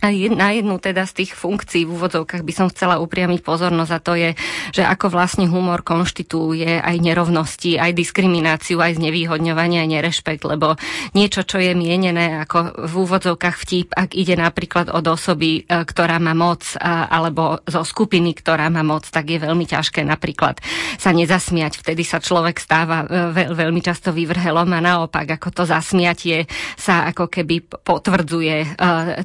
[0.00, 4.00] A na jednu teda z tých funkcií v úvodzovkách by som chcela upriamiť pozornosť a
[4.00, 4.30] to je,
[4.72, 10.80] že ako vlastne humor konštitúje aj nerovnosti, aj diskrimináciu, aj znevýhodňovanie, aj nerešpekt, lebo
[11.12, 16.16] niečo, čo je mienené ako v úvodzovkách vtip, ak ide napríklad od osoby, e, ktorá
[16.16, 20.62] má moc alebo zo skupiny, ktorá má moc, tak je veľmi ťažké napríklad
[20.96, 21.80] sa nezasmiať.
[21.80, 27.10] Vtedy sa človek stáva e, veľ, veľmi často vyvrhelom a naopak, ako to zasmiatie sa
[27.10, 28.68] ako keby potvrdzuje e,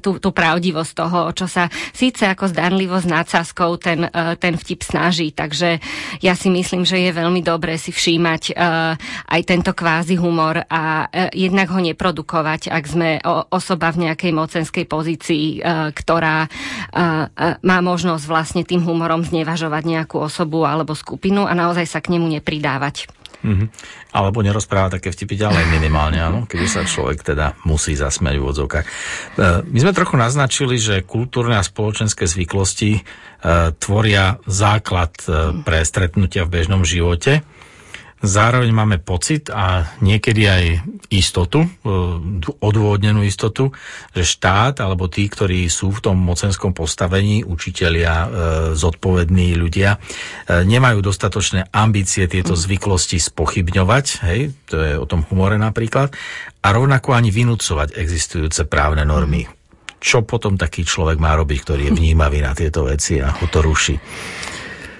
[0.03, 0.29] tú, tú
[0.65, 5.29] pravdivosť toho, čo sa síce ako zdanlivo s nadsázkou ten, e, ten vtip snaží.
[5.29, 5.77] Takže
[6.25, 8.53] ja si myslím, že je veľmi dobré si všímať e,
[9.29, 14.31] aj tento kvázi humor a e, jednak ho neprodukovať, ak sme o- osoba v nejakej
[14.33, 15.61] mocenskej pozícii,
[15.93, 16.47] ktorá
[17.61, 22.39] má možnosť vlastne tým humorom znevažovať nejakú osobu alebo skupinu a naozaj sa k nemu
[22.39, 23.05] nepridávať.
[23.43, 23.65] Mhm.
[24.15, 28.85] Alebo nerozpráva také vtipy ďalej minimálne, áno, keď sa človek teda musí zasmiať v úvodzovkách.
[28.85, 28.91] E,
[29.67, 33.01] My sme trochu naznačili, že kultúrne a spoločenské zvyklosti e,
[33.75, 37.43] tvoria základ e, pre stretnutia v bežnom živote.
[38.25, 40.63] Zároveň máme pocit a niekedy aj
[41.13, 41.69] istotu, e,
[42.57, 43.69] odôvodnenú istotu,
[44.17, 48.27] že štát alebo tí, ktorí sú v tom mocenskom postavení, učitelia, e,
[48.73, 55.61] zodpovední ľudia, e, nemajú dostatočné ambície tieto zvyklosti spochybňovať, hej, to je o tom humore
[55.61, 56.09] napríklad,
[56.65, 59.45] a rovnako ani vynúcovať existujúce právne normy.
[60.01, 63.61] Čo potom taký človek má robiť, ktorý je vnímavý na tieto veci a ho to
[63.61, 63.97] ruší?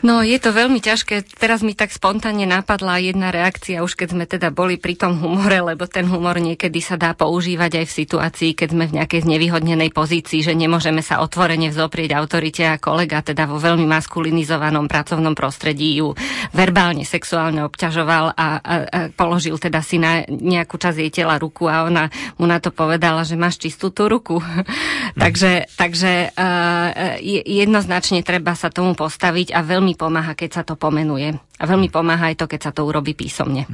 [0.01, 1.39] No, je to veľmi ťažké.
[1.39, 5.59] Teraz mi tak spontánne napadla jedna reakcia, už keď sme teda boli pri tom humore,
[5.59, 9.91] lebo ten humor niekedy sa dá používať aj v situácii, keď sme v nejakej znevýhodnenej
[9.91, 15.99] pozícii, že nemôžeme sa otvorene vzoprieť autorite a kolega teda vo veľmi maskulinizovanom pracovnom prostredí
[15.99, 16.15] ju
[16.51, 18.75] verbálne, sexuálne obťažoval a, a, a
[19.11, 22.07] položil teda si na nejakú časť jej tela ruku a ona
[22.39, 24.39] mu na to povedala, že máš čistú tú ruku.
[25.21, 31.33] takže takže uh, jednoznačne treba sa tomu postaviť a veľmi pomáha, keď sa to pomenuje.
[31.35, 33.67] A veľmi pomáha aj to, keď sa to urobí písomne.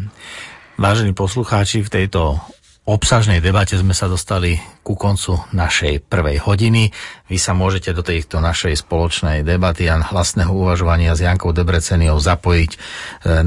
[0.79, 2.41] Vážení poslucháči, v tejto
[2.91, 6.91] obsažnej debate sme sa dostali ku koncu našej prvej hodiny.
[7.31, 12.71] Vy sa môžete do tejto našej spoločnej debaty a hlasného uvažovania s Jankou Debreceniou zapojiť
[12.75, 12.77] e,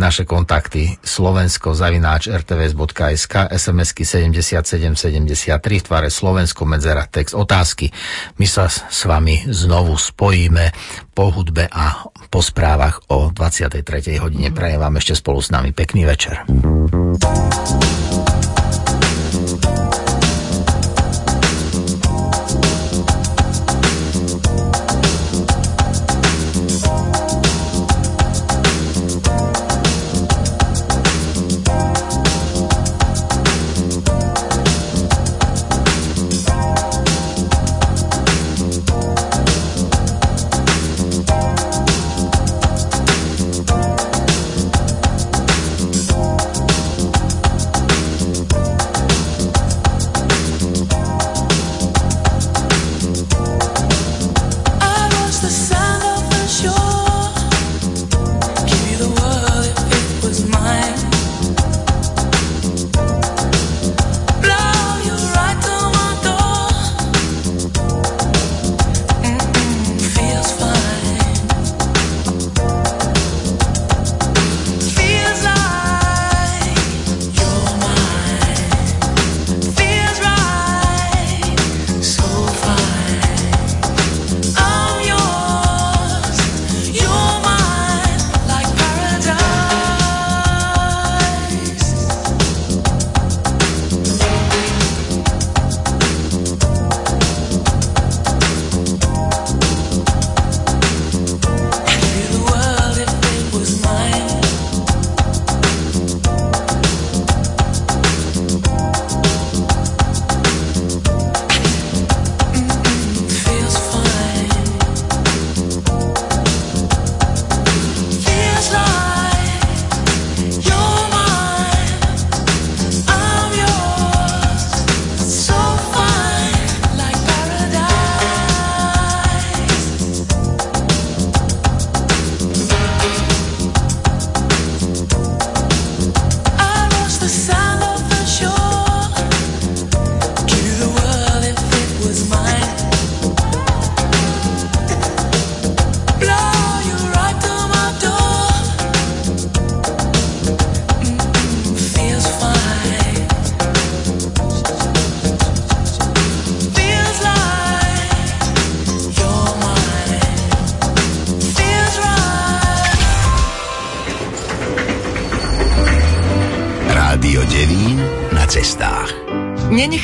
[0.00, 7.92] naše kontakty slovensko zavináč rtvs.sk SMS-ky 7773 v tvare Slovensko medzera text otázky.
[8.40, 10.72] My sa s vami znovu spojíme
[11.12, 13.84] po hudbe a po správach o 23.
[14.24, 14.48] hodine.
[14.56, 16.48] Prajem vám ešte spolu s nami pekný večer.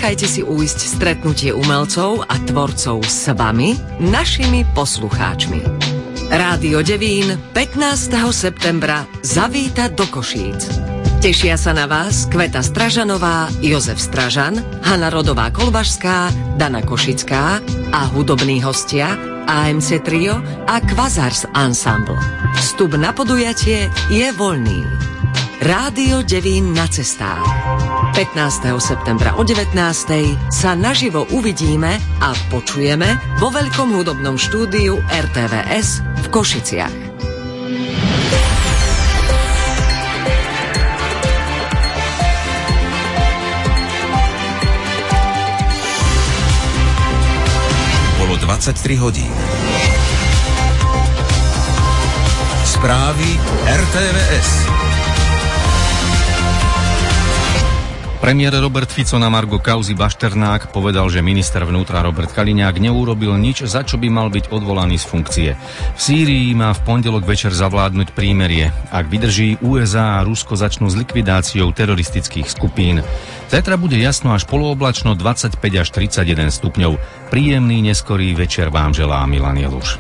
[0.01, 5.61] Nenechajte si újsť stretnutie umelcov a tvorcov s vami, našimi poslucháčmi.
[6.33, 8.09] Rádio Devín 15.
[8.33, 10.73] septembra zavíta do Košíc.
[11.21, 17.61] Tešia sa na vás Kveta Stražanová, Jozef Stražan, Hanna Rodová Kolbašská, Dana Košická
[17.93, 19.21] a hudobní hostia
[19.53, 22.17] AMC Trio a Kvazars Ensemble.
[22.57, 24.81] Vstup na podujatie je voľný.
[25.61, 27.50] Rádio Devín na cestách.
[28.21, 28.77] 15.
[28.85, 29.73] septembra o 19.
[30.53, 36.97] sa naživo uvidíme a počujeme vo veľkom hudobnom štúdiu RTVS v Košiciach.
[48.21, 49.33] Bolo 23 hodín.
[52.69, 54.80] Správy RTVS.
[58.21, 63.65] Premiér Robert Fico na Margo kauzy Bašternák povedal, že minister vnútra Robert Kaliňák neurobil nič,
[63.65, 65.51] za čo by mal byť odvolaný z funkcie.
[65.97, 68.77] V Sýrii má v pondelok večer zavládnuť prímerie.
[68.93, 73.01] Ak vydrží, USA a Rusko začnú s likvidáciou teroristických skupín.
[73.49, 77.01] Zajtra bude jasno až polooblačno 25 až 31 stupňov.
[77.33, 79.97] Príjemný neskorý večer vám želá Milan Jeluš.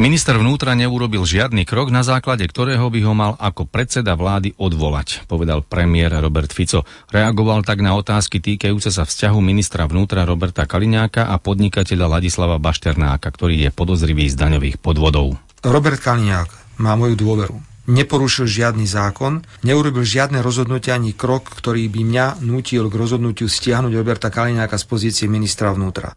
[0.00, 5.28] Minister vnútra neurobil žiadny krok, na základe ktorého by ho mal ako predseda vlády odvolať,
[5.28, 6.88] povedal premiér Robert Fico.
[7.12, 13.28] Reagoval tak na otázky týkajúce sa vzťahu ministra vnútra Roberta Kaliňáka a podnikateľa Ladislava Bašternáka,
[13.28, 15.36] ktorý je podozrivý z daňových podvodov.
[15.60, 17.60] Robert Kaliňák má moju dôveru.
[17.92, 23.92] Neporušil žiadny zákon, neurobil žiadne rozhodnutie ani krok, ktorý by mňa nútil k rozhodnutiu stiahnuť
[23.92, 26.16] Roberta Kaliňáka z pozície ministra vnútra.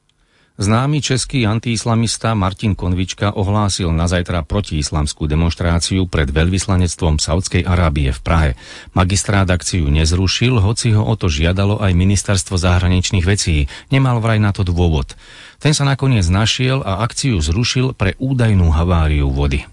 [0.54, 8.22] Známy český antiislamista Martin Konvička ohlásil na zajtra protiislamskú demonstráciu pred veľvyslanectvom Saudskej Arábie v
[8.22, 8.51] Prahe.
[8.93, 13.66] Magistrát akciu nezrušil, hoci ho o to žiadalo aj ministerstvo zahraničných vecí.
[13.89, 15.18] Nemal vraj na to dôvod.
[15.58, 19.66] Ten sa nakoniec našiel a akciu zrušil pre údajnú haváriu vody.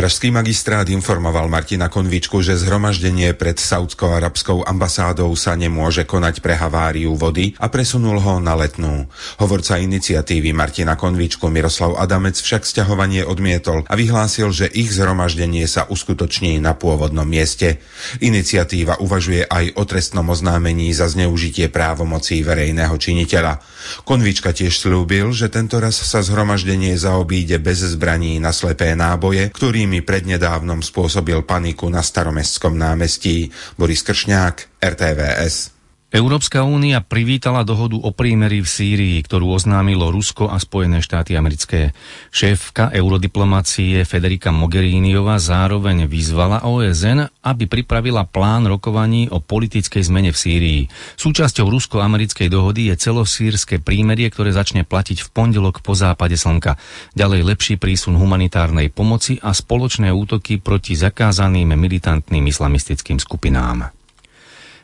[0.00, 7.12] Pražský magistrát informoval Martina Konvičku, že zhromaždenie pred Saudskou-arabskou ambasádou sa nemôže konať pre haváriu
[7.20, 9.04] vody a presunul ho na letnú.
[9.36, 15.84] Hovorca iniciatívy Martina Konvičku Miroslav Adamec však sťahovanie odmietol a vyhlásil, že ich zhromaždenie sa
[15.84, 17.84] uskutoční na pôvodnom mieste.
[18.24, 23.60] Iniciatíva uvažuje aj o trestnom oznámení za zneužitie právomocí verejného činiteľa.
[24.08, 29.89] Konvička tiež slúbil, že tento raz sa zhromaždenie zaobíde bez zbraní na slepé náboje, ktorým
[29.90, 33.50] ktorými prednedávnom spôsobil paniku na staromestskom námestí.
[33.74, 35.79] Boris Kršňák, RTVS.
[36.10, 41.94] Európska únia privítala dohodu o prímeri v Sýrii, ktorú oznámilo Rusko a Spojené štáty americké.
[42.34, 50.40] Šéfka eurodiplomácie Federica Mogheriniova zároveň vyzvala OSN, aby pripravila plán rokovaní o politickej zmene v
[50.42, 50.80] Sýrii.
[51.14, 56.74] Súčasťou rusko-americkej dohody je celosírske prímerie, ktoré začne platiť v pondelok po západe slnka.
[57.14, 63.99] Ďalej lepší prísun humanitárnej pomoci a spoločné útoky proti zakázaným militantným islamistickým skupinám.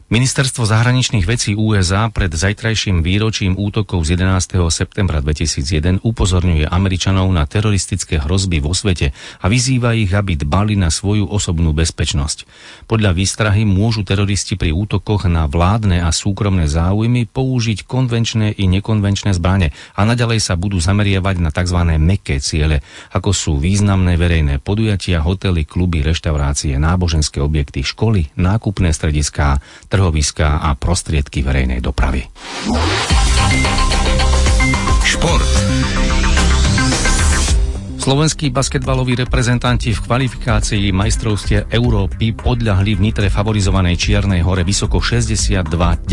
[0.07, 4.55] Ministerstvo zahraničných vecí USA pred zajtrajším výročím útokov z 11.
[4.71, 9.11] septembra 2001 upozorňuje Američanov na teroristické hrozby vo svete
[9.43, 12.47] a vyzýva ich, aby dbali na svoju osobnú bezpečnosť.
[12.87, 19.35] Podľa výstrahy môžu teroristi pri útokoch na vládne a súkromné záujmy použiť konvenčné i nekonvenčné
[19.35, 21.83] zbrane a naďalej sa budú zameriavať na tzv.
[21.99, 22.79] meké ciele,
[23.11, 29.59] ako sú významné verejné podujatia, hotely, kluby, reštaurácie, náboženské objekty, školy, nákupné strediská,
[29.97, 32.29] trhoviská a prostriedky verejnej dopravy.
[35.09, 35.49] Šport.
[38.07, 46.07] Slovenskí basketbaloví reprezentanti v kvalifikácii majstrovstie Európy podľahli v Nitre favorizovanej Čiernej hore vysoko 62-99.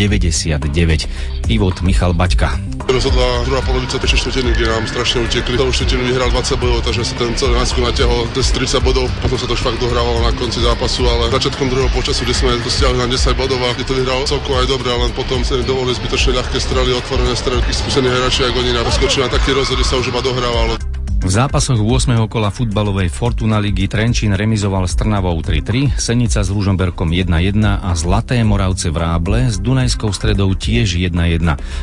[1.54, 2.58] Ivot Michal Baťka.
[2.90, 5.54] Rozhodla druhá polovica tej štvrtiny, kde nám strašne utekli.
[5.54, 9.06] Celú štvrtinu vyhral 20 bodov, takže sa ten celý náskok natiahol cez 30 bodov.
[9.22, 12.58] Potom sa to už fakt dohrávalo na konci zápasu, ale začiatkom druhého počasu, kde sme
[12.66, 15.62] to stiahli na 10 bodov a kde to vyhral celko aj dobre, ale potom sa
[15.62, 20.02] dovolili zbytočne ľahké strely, otvorené strely, skúsení hráči ako oni na na taký rozhod, sa
[20.02, 20.93] už iba dohrávalo.
[21.24, 22.20] V zápasoch 8.
[22.28, 28.44] kola futbalovej Fortuna ligy Trenčín remizoval s Trnavou 3-3, Senica s Ružomberkom 1-1 a Zlaté
[28.44, 31.16] Moravce v Ráble s Dunajskou stredou tiež 1-1.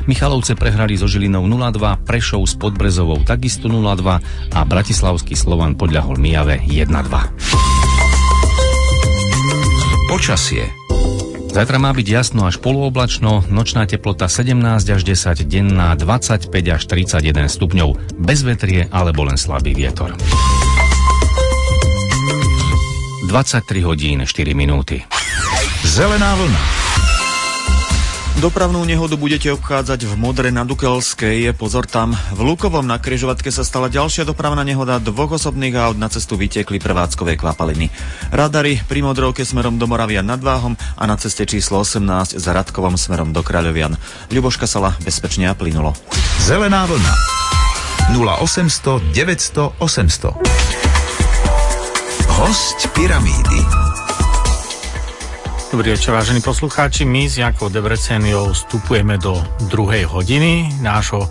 [0.05, 4.21] Michalovce prehrali so Žilinou 0-2, Prešov s Podbrezovou takisto 0-2
[4.53, 6.93] a Bratislavský Slovan podľahol Mijave 1-2.
[10.13, 10.90] Počasie.
[11.51, 14.55] Zajtra má byť jasno až polooblačno, nočná teplota 17
[14.87, 20.15] až 10, denná 25 až 31 stupňov, bez vetrie alebo len slabý vietor.
[23.27, 25.03] 23 hodín 4 minúty.
[25.83, 26.80] Zelená vlna.
[28.41, 31.53] Dopravnú nehodu budete obchádzať v Modre na Dukelskej.
[31.61, 34.97] Pozor tam, v Lukovom na križovatke sa stala ďalšia dopravná nehoda.
[34.97, 37.93] Dvoch osobných aut na cestu vytekli prevádzkové kvapaliny.
[38.33, 42.97] Radary pri Modrovke smerom do Moravia nad Váhom a na ceste číslo 18 za Radkovom
[42.97, 44.01] smerom do Kráľovian.
[44.33, 45.93] Ľuboška Sala bezpečne a plynulo.
[46.41, 47.13] Zelená vlna.
[48.17, 50.33] 0800 900 800.
[52.41, 53.80] Host Pyramídy.
[55.71, 57.07] Dobrý večer, vážení poslucháči.
[57.07, 59.39] My s Jankou Debreceniou vstupujeme do
[59.71, 61.29] druhej hodiny nášho e,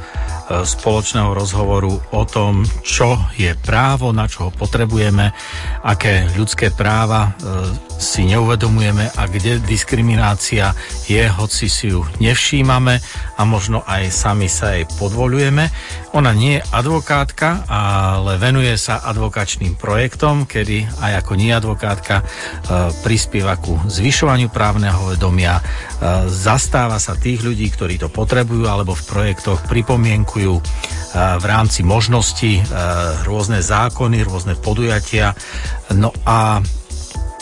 [0.64, 5.36] spoločného rozhovoru o tom, čo je právo, na čo ho potrebujeme,
[5.84, 7.60] aké ľudské práva e,
[8.00, 10.72] si neuvedomujeme a kde diskriminácia
[11.12, 12.96] je, hoci si ju nevšímame
[13.36, 15.68] a možno aj sami sa jej podvolujeme.
[16.18, 22.24] Ona nie je advokátka, ale venuje sa advokačným projektom, kedy aj ako nie advokátka e,
[23.06, 25.64] prispieva ku zvyšovaniu právneho vedomia, e,
[26.26, 30.64] zastáva sa tých ľudí, ktorí to potrebujú alebo v projektoch pripomienkujú e,
[31.14, 32.62] v rámci možností
[33.26, 35.38] rôzne zákony, rôzne podujatia.
[35.94, 36.58] No a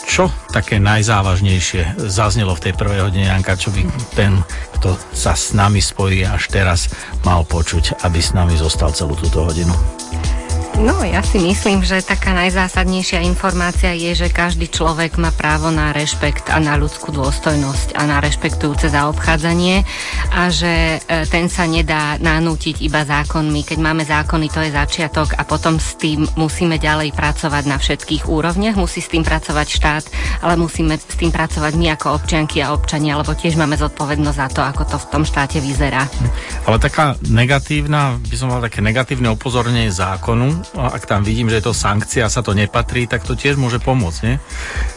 [0.08, 3.84] čo také najzávažnejšie zaznelo v tej prvej hodine, Janka, čo by
[4.16, 4.40] ten,
[4.80, 6.88] kto sa s nami spojí až teraz,
[7.28, 9.76] mal počuť, aby s nami zostal celú túto hodinu?
[10.78, 15.90] No, ja si myslím, že taká najzásadnejšia informácia je, že každý človek má právo na
[15.90, 19.82] rešpekt a na ľudskú dôstojnosť a na rešpektujúce zaobchádzanie
[20.30, 23.66] a že e, ten sa nedá nanútiť iba zákonmi.
[23.66, 28.30] Keď máme zákony, to je začiatok a potom s tým musíme ďalej pracovať na všetkých
[28.30, 28.78] úrovniach.
[28.78, 30.04] Musí s tým pracovať štát,
[30.46, 34.48] ale musíme s tým pracovať my ako občianky a občania, lebo tiež máme zodpovednosť za
[34.54, 36.06] to, ako to v tom štáte vyzerá.
[36.70, 41.66] Ale taká negatívna, by som mal také negatívne upozornenie zákonu, ak tam vidím, že je
[41.70, 44.36] to sankcia sa to nepatrí, tak to tiež môže pomôcť, nie?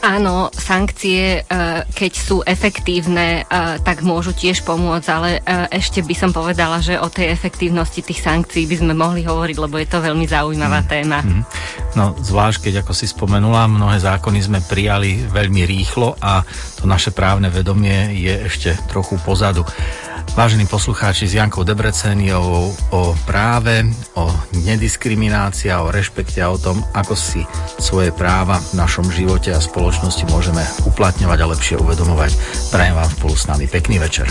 [0.04, 1.52] Áno, sankcie, e,
[1.88, 5.40] keď sú efektívne, e, tak môžu tiež pomôcť, ale e,
[5.72, 9.80] ešte by som povedala, že o tej efektívnosti tých sankcií by sme mohli hovoriť, lebo
[9.80, 10.88] je to veľmi zaujímavá mm.
[10.92, 11.20] téma.
[11.24, 11.44] Mm.
[11.96, 16.44] No, zvlášť keď, ako si spomenula, mnohé zákony sme prijali veľmi rýchlo a
[16.80, 19.64] to naše právne vedomie je ešte trochu pozadu.
[20.32, 23.84] Vážení poslucháči s Jankou Debreceniovou o práve,
[24.16, 24.32] o
[24.64, 27.44] nediskriminácii o rešpekte a o tom, ako si
[27.78, 32.32] svoje práva v našom živote a spoločnosti môžeme uplatňovať a lepšie uvedomovať.
[32.72, 34.28] Prajem vám spolu s nami pekný večer.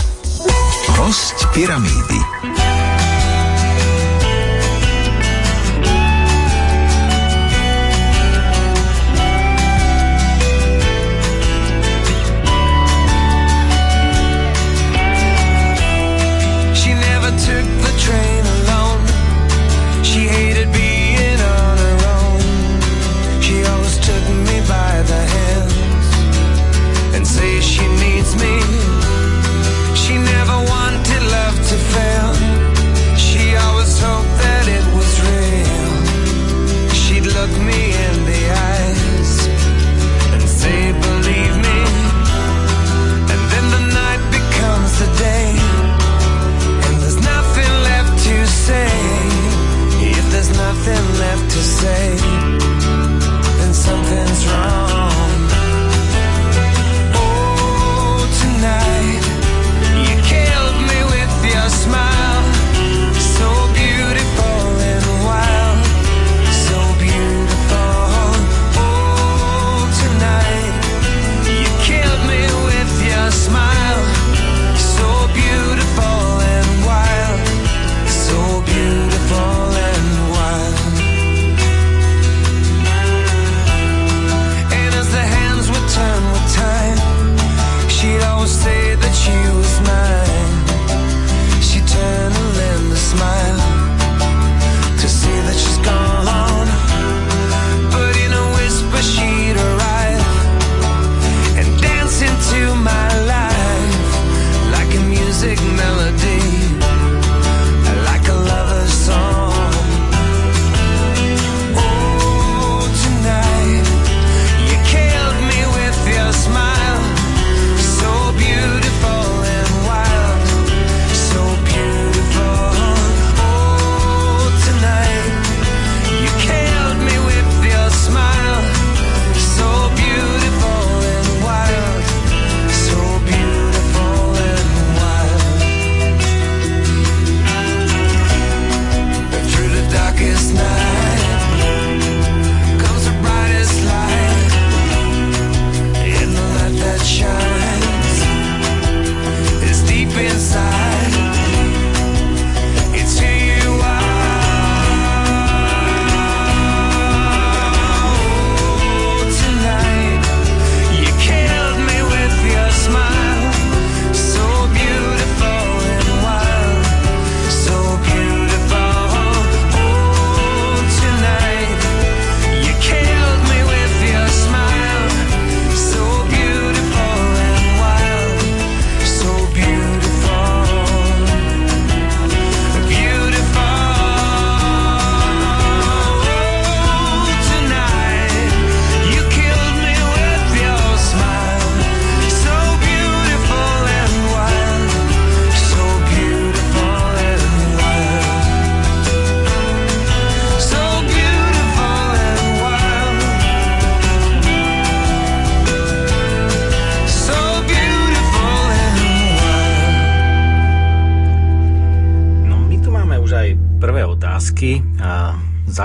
[0.97, 2.70] Host Pyramídy.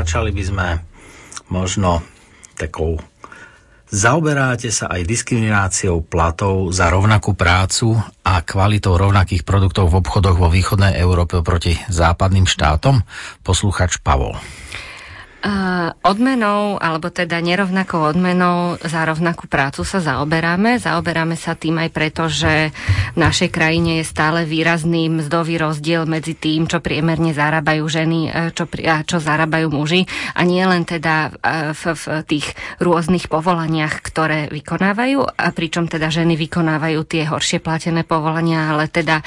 [0.07, 0.69] Začali by sme
[1.51, 1.99] možno
[2.55, 2.95] takou
[3.87, 7.95] Zaoberáte sa aj diskrimináciou platov za rovnakú prácu
[8.27, 13.03] a kvalitou rovnakých produktov v obchodoch vo východnej Európe proti západným štátom?
[13.47, 14.35] Poslúchač Pavol.
[15.47, 20.83] Uh, odmenou, alebo teda nerovnakou odmenou za rovnakú prácu sa zaoberáme.
[20.83, 22.75] Zaoberáme sa tým aj preto, že
[23.15, 28.31] v našej krajine je stále výrazný mzdový rozdiel medzi tým, čo priemerne zarábajú ženy e,
[28.59, 30.11] čo, a čo zarábajú muži.
[30.35, 32.47] A nie len teda e, v, v tých
[32.83, 39.23] rôznych povolaniach, ktoré vykonávajú, a pričom teda ženy vykonávajú tie horšie platené povolania, ale teda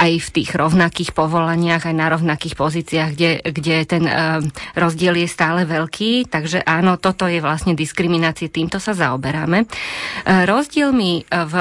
[0.00, 4.40] aj v tých rovnakých povolaniach, aj na rovnakých pozíciách, kde, kde ten uh,
[4.76, 9.66] rozdiel je stále stále veľký, takže áno, toto je vlastne diskriminácie, týmto sa zaoberáme.
[9.66, 9.66] E,
[10.46, 11.54] rozdielmi v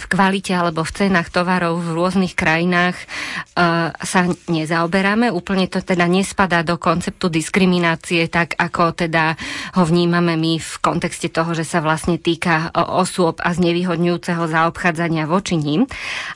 [0.00, 5.28] v kvalite alebo v cenách tovarov v rôznych krajinách uh, sa nezaoberáme.
[5.28, 9.36] Úplne to teda nespadá do konceptu diskriminácie, tak ako teda
[9.76, 15.60] ho vnímame my v kontexte toho, že sa vlastne týka osôb a znevýhodňujúceho zaobchádzania voči
[15.60, 15.84] ním.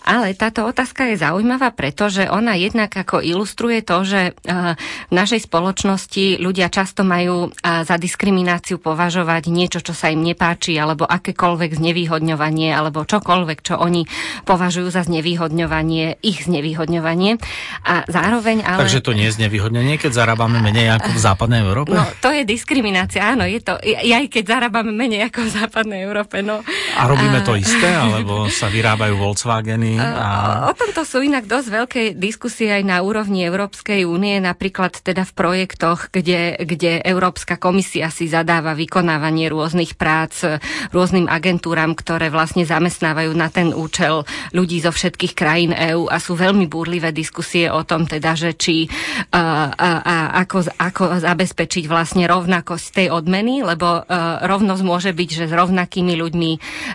[0.05, 4.77] Ale táto otázka je zaujímavá, pretože ona jednak ako ilustruje to, že uh,
[5.09, 10.77] v našej spoločnosti ľudia často majú uh, za diskrimináciu považovať niečo, čo sa im nepáči,
[10.77, 14.03] alebo akékoľvek znevýhodňovanie, alebo čokoľvek čokoľvek, čo oni
[14.43, 17.39] považujú za znevýhodňovanie, ich znevýhodňovanie.
[17.87, 18.83] A zároveň ale...
[18.83, 21.95] Takže to nie je znevýhodňovanie, keď zarábame menej ako v západnej Európe?
[21.95, 23.79] No, to je diskriminácia, áno, je to.
[23.79, 26.67] Aj keď zarábame menej ako v západnej Európe, no.
[26.99, 27.47] A robíme a...
[27.47, 30.01] to isté, alebo sa vyrábajú Volkswageny?
[30.01, 30.71] A...
[30.71, 35.33] O tomto sú inak dosť veľké diskusie aj na úrovni Európskej únie, napríklad teda v
[35.37, 40.59] projektoch, kde, kde Európska komisia si zadáva vykonávanie rôznych prác
[40.91, 44.25] rôznym agentúram, ktoré vlastne zamestnávajú na na ten účel
[44.57, 48.89] ľudí zo všetkých krajín EÚ a sú veľmi búrlivé diskusie o tom teda, že či
[49.29, 55.29] a, a, a ako, ako zabezpečiť vlastne rovnakosť tej odmeny, lebo a, rovnosť môže byť,
[55.29, 56.51] že s rovnakými ľuďmi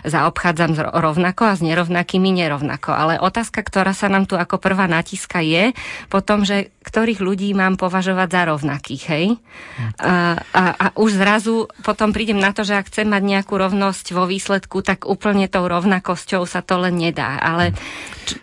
[0.06, 2.90] zaobchádzam rovnako a s nerovnakými nerovnako.
[2.90, 5.76] Ale otázka, ktorá sa nám tu ako prvá natíska je
[6.08, 9.26] potom, že ktorých ľudí mám považovať za rovnakých, hej?
[10.00, 14.16] A, a, a už zrazu potom prídem na to, že ak chcem mať nejakú rovnosť
[14.16, 17.74] vo výsledku, tak úplne tou rovnakosťou rodičov sa to len nedá, ale...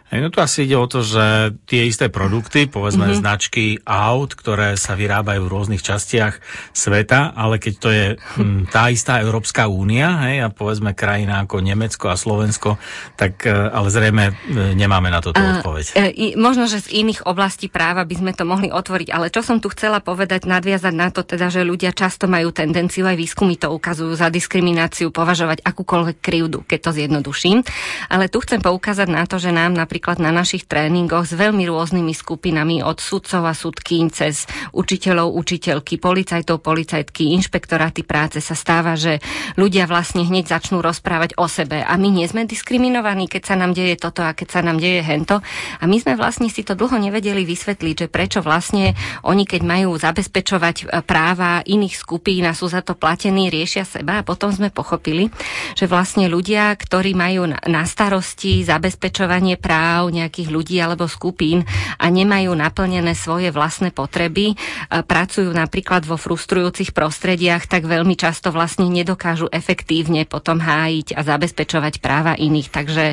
[0.07, 3.23] Hej, no tu asi ide o to, že tie isté produkty, povedzme mm-hmm.
[3.23, 6.39] značky aut, ktoré sa vyrábajú v rôznych častiach
[6.71, 11.59] sveta, ale keď to je hm, tá istá Európska únia, hej, a povedzme krajina ako
[11.59, 12.79] Nemecko a Slovensko,
[13.19, 14.33] tak e, ale zrejme e,
[14.79, 15.99] nemáme na toto odpoveď.
[15.99, 19.59] E, možno, že z iných oblastí práva by sme to mohli otvoriť, ale čo som
[19.59, 23.71] tu chcela povedať, nadviazať na to teda, že ľudia často majú tendenciu, aj výskumy to
[23.71, 27.59] ukazujú, za diskrimináciu považovať akúkoľvek krivdu, keď to zjednoduším.
[28.07, 32.13] Ale tu chcem poukázať na to, že nám napríklad na našich tréningoch s veľmi rôznymi
[32.13, 39.19] skupinami od sudcov a sudkýň cez učiteľov, učiteľky, policajtov, policajtky, inšpektoráty práce sa stáva, že
[39.59, 43.73] ľudia vlastne hneď začnú rozprávať o sebe a my nie sme diskriminovaní, keď sa nám
[43.73, 45.39] deje toto a keď sa nám deje hento.
[45.79, 49.95] A my sme vlastne si to dlho nevedeli vysvetliť, že prečo vlastne oni, keď majú
[49.95, 54.73] zabezpečovať e, práva iných skupín a sú za to platení, riešia seba a potom sme
[54.73, 55.29] pochopili,
[55.73, 61.67] že vlastne ľudia, ktorí majú na starosti zabezpečovanie práv nejakých ľudí alebo skupín
[61.99, 64.55] a nemajú naplnené svoje vlastné potreby,
[64.89, 71.99] pracujú napríklad vo frustrujúcich prostrediach, tak veľmi často vlastne nedokážu efektívne potom hájiť a zabezpečovať
[71.99, 72.69] práva iných.
[72.71, 73.05] Takže,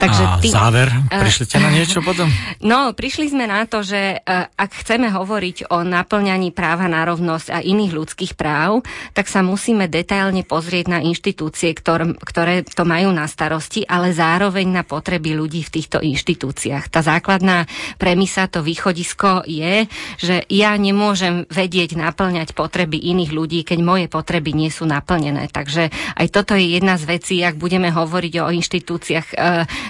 [0.00, 0.48] takže a ty...
[0.48, 0.88] záver?
[1.12, 2.26] Prišli ste na niečo potom?
[2.64, 4.18] No, prišli sme na to, že
[4.56, 8.82] ak chceme hovoriť o naplňaní práva na rovnosť a iných ľudských práv,
[9.12, 14.14] tak sa musíme detailne pozrieť na inštitúcie, ktoré, ktoré to majú na starosti a ale
[14.14, 16.86] zároveň na potreby ľudí v týchto inštitúciách.
[16.86, 17.66] Tá základná
[17.98, 19.90] premisa, to východisko je,
[20.22, 25.50] že ja nemôžem vedieť naplňať potreby iných ľudí, keď moje potreby nie sú naplnené.
[25.50, 29.36] Takže aj toto je jedna z vecí, ak budeme hovoriť o inštitúciách, e,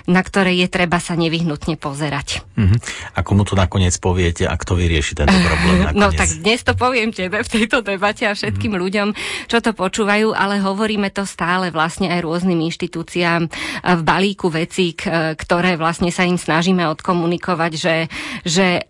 [0.08, 2.40] na ktoré je treba sa nevyhnutne pozerať.
[2.56, 2.72] Uh-huh.
[3.12, 5.84] A komu to nakoniec poviete, ak to vyrieši tento problém?
[5.84, 6.00] Nakoniec?
[6.00, 8.84] No tak dnes to poviem tebe v tejto debate a všetkým uh-huh.
[8.88, 9.08] ľuďom,
[9.52, 13.52] čo to počúvajú, ale hovoríme to stále vlastne aj rôznym inštitúciám
[13.82, 14.94] v balíku vecí,
[15.38, 17.96] ktoré vlastne sa im snažíme odkomunikovať, že,
[18.42, 18.82] že e,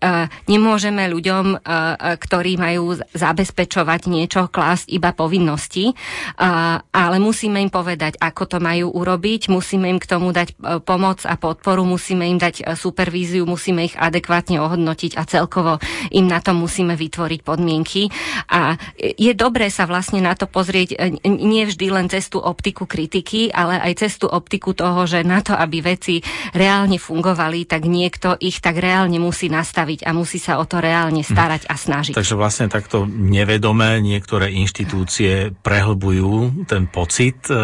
[0.47, 1.59] nemôžeme ľuďom, e, e,
[2.17, 5.91] ktorí majú zabezpečovať niečo, klásť iba povinnosti,
[6.39, 11.35] ale musíme im povedať, ako to majú urobiť, musíme im k tomu dať pomoc a
[11.35, 15.77] podporu, musíme im dať supervíziu, musíme ich adekvátne ohodnotiť a celkovo
[16.09, 18.09] im na to musíme vytvoriť podmienky.
[18.49, 23.51] A je dobré sa vlastne na to pozrieť nie vždy len cez tú optiku kritiky,
[23.51, 26.19] ale aj cez tú optiku toho, toho, že na to, aby veci
[26.51, 31.23] reálne fungovali, tak niekto ich tak reálne musí nastaviť a musí sa o to reálne
[31.23, 32.19] starať a snažiť.
[32.19, 37.55] Takže vlastne takto nevedomé niektoré inštitúcie prehlbujú ten pocit e,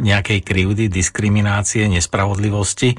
[0.00, 2.98] nejakej krivdy, diskriminácie, nespravodlivosti, e,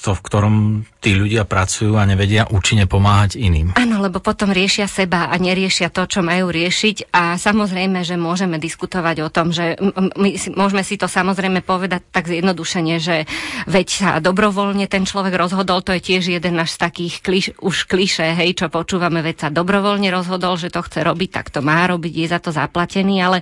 [0.00, 3.72] v ktorom tí ľudia pracujú a nevedia účinne pomáhať iným.
[3.76, 8.60] Áno, lebo potom riešia seba a neriešia to, čo majú riešiť a samozrejme, že môžeme
[8.60, 13.26] diskutovať o tom, že my môžeme si to samozrejme povedať tak zjednodušene, že
[13.66, 17.90] veď sa dobrovoľne ten človek rozhodol, to je tiež jeden náš z takých kliš, už
[17.90, 21.88] kliše, hej, čo počúvame, veď sa dobrovoľne rozhodol, že to chce robiť, tak to má
[21.90, 23.38] robiť, je za to zaplatený, ale,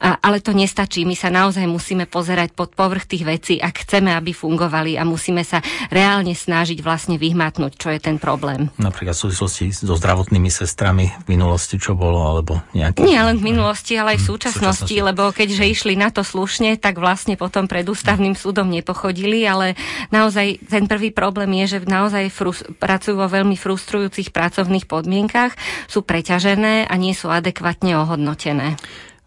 [0.00, 1.06] ale to nestačí.
[1.06, 5.46] My sa naozaj musíme pozerať pod povrch tých vecí, ak chceme, aby fungovali a musíme
[5.46, 5.62] sa
[5.92, 8.72] reálne snažiť vlastne vyhmatnúť, čo je ten problém.
[8.80, 13.04] Napríklad v súvislosti so zdravotnými sestrami v minulosti, čo bolo, alebo nejaké...
[13.04, 15.06] Nie len v minulosti, ale aj v súčasnosti, súčasnosti.
[15.06, 19.76] lebo keďže išli na to slušne, tak vlastne potom pred ústavným súdom nepochodili, ale
[20.08, 25.52] naozaj ten prvý problém je, že naozaj frus- pracujú vo veľmi frustrujúcich pracovných podmienkach,
[25.86, 28.80] sú preťažené a nie sú adekvátne ohodnotené.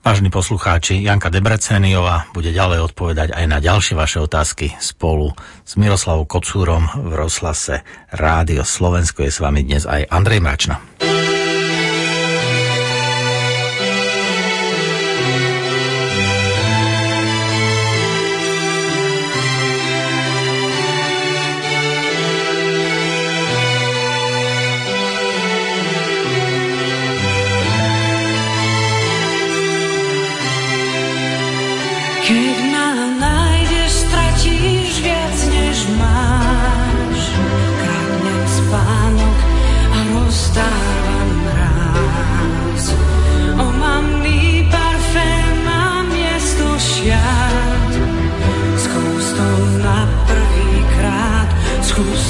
[0.06, 5.34] Vážni poslucháči, Janka Debreceniová bude ďalej odpovedať aj na ďalšie vaše otázky spolu
[5.66, 7.82] s Miroslavou Kocúrom v rozhlase
[8.14, 9.26] Rádio Slovensko.
[9.26, 10.78] Je s vami dnes aj Andrej Mračna.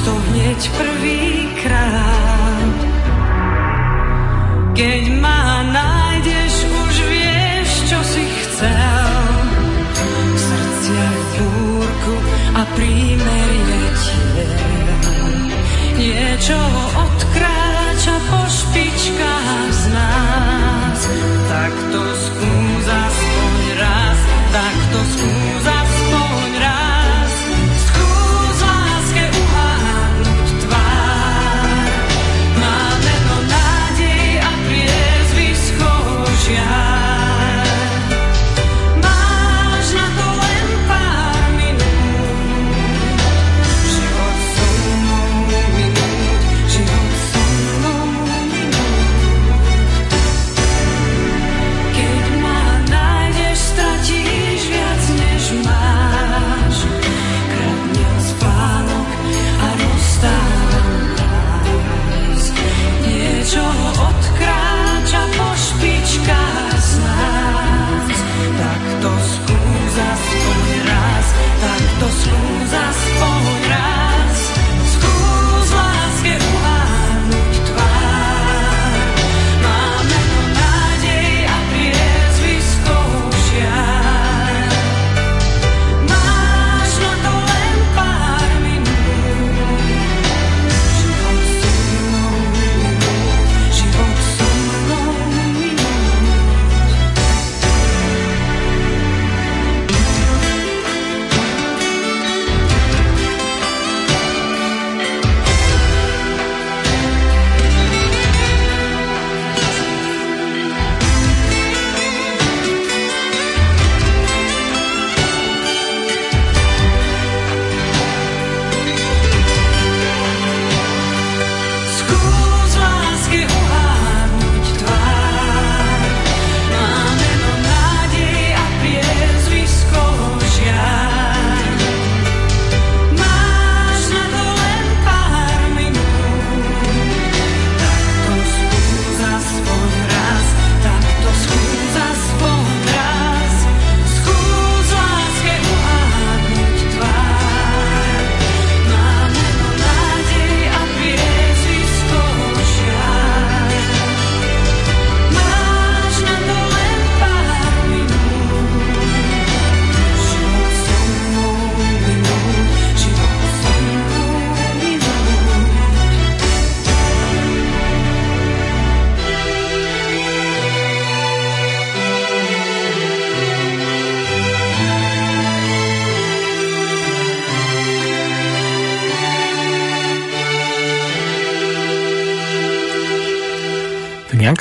[0.06, 2.78] To hneď prvýkrát.
[4.78, 9.26] Keď ma nájdeš, už vieš, čo si chcel.
[10.30, 12.16] V srdciach búrku
[12.54, 14.54] a prímerie tiel.
[15.96, 16.60] Niečo
[17.02, 19.75] odkráča po špičkách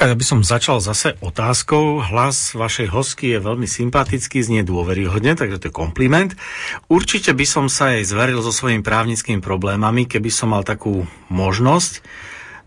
[0.04, 2.04] Janka, ja by som začal zase otázkou.
[2.04, 6.36] Hlas vašej hostky je veľmi sympatický, znie dôveryhodne, takže to je kompliment.
[6.92, 12.04] Určite by som sa jej zveril so svojimi právnickými problémami, keby som mal takú možnosť.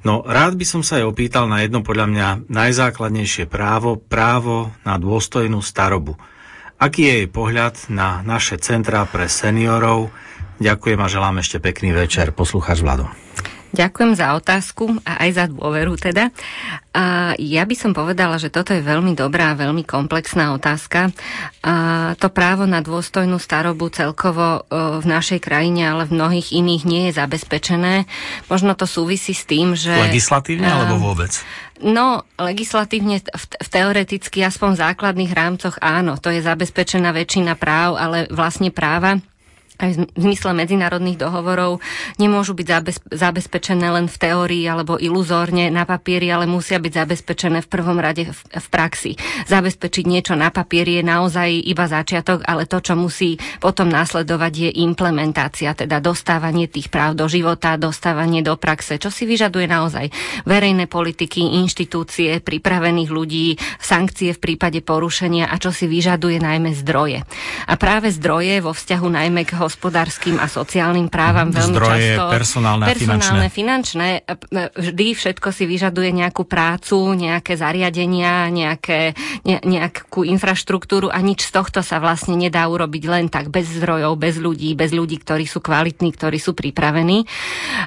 [0.01, 4.97] No rád by som sa jej opýtal na jedno podľa mňa najzákladnejšie právo, právo na
[4.97, 6.17] dôstojnú starobu.
[6.81, 10.09] Aký je jej pohľad na naše centrá pre seniorov?
[10.57, 12.33] Ďakujem a želám ešte pekný večer.
[12.33, 13.26] Poslucháč Vlado.
[13.75, 16.31] Ďakujem za otázku a aj za dôveru teda.
[16.95, 21.11] A ja by som povedala, že toto je veľmi dobrá a veľmi komplexná otázka.
[21.61, 21.73] A
[22.15, 27.01] to právo na dôstojnú starobu celkovo e, v našej krajine, ale v mnohých iných nie
[27.11, 28.07] je zabezpečené.
[28.47, 29.93] Možno to súvisí s tým, že...
[29.93, 31.37] Legislatívne alebo vôbec?
[31.77, 38.01] No, legislatívne, v, v teoreticky, aspoň v základných rámcoch áno, to je zabezpečená väčšina práv,
[38.01, 39.21] ale vlastne práva
[39.77, 41.79] aj v zmysle medzinárodných dohovorov
[42.17, 42.67] nemôžu byť
[43.13, 48.29] zabezpečené len v teórii alebo iluzórne na papieri, ale musia byť zabezpečené v prvom rade
[48.33, 49.13] v, praxi.
[49.45, 54.69] Zabezpečiť niečo na papieri je naozaj iba začiatok, ale to, čo musí potom následovať, je
[54.81, 60.09] implementácia, teda dostávanie tých práv do života, dostávanie do praxe, čo si vyžaduje naozaj
[60.49, 63.47] verejné politiky, inštitúcie, pripravených ľudí,
[63.77, 67.21] sankcie v prípade porušenia a čo si vyžaduje najmä zdroje.
[67.69, 72.31] A práve zdroje vo vzťahu najmä k hospodárskym a sociálnym právam veľmi Zdroje často.
[72.31, 74.09] personálne personálne, finančné.
[74.73, 79.11] Vždy všetko si vyžaduje nejakú prácu, nejaké zariadenia, nejaké,
[79.43, 84.15] ne, nejakú infraštruktúru a nič z tohto sa vlastne nedá urobiť len tak, bez zdrojov,
[84.15, 87.27] bez ľudí, bez ľudí, ktorí sú kvalitní, ktorí sú pripravení.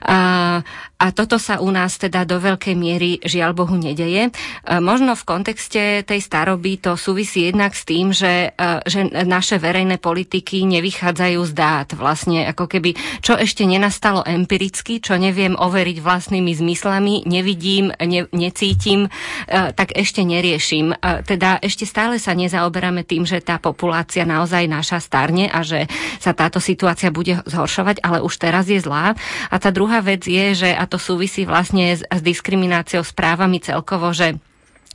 [0.05, 0.61] A,
[1.01, 4.29] a toto sa u nás teda do veľkej miery žiaľ Bohu nedeje.
[4.69, 8.53] Možno v kontexte tej staroby to súvisí jednak s tým, že,
[8.85, 11.70] že naše verejné politiky nevychádzajú z dát.
[11.95, 19.07] Vlastne ako keby, čo ešte nenastalo empiricky, čo neviem overiť vlastnými zmyslami, nevidím, ne, necítim,
[19.49, 20.95] tak ešte neriešim.
[21.27, 25.87] Teda ešte stále sa nezaoberáme tým, že tá populácia naozaj naša starne a že
[26.19, 29.15] sa táto situácia bude zhoršovať, ale už teraz je zlá.
[29.51, 34.13] A tá druhá vec je, že a to súvisí vlastne s, s diskrimináciou správami celkovo,
[34.13, 34.37] že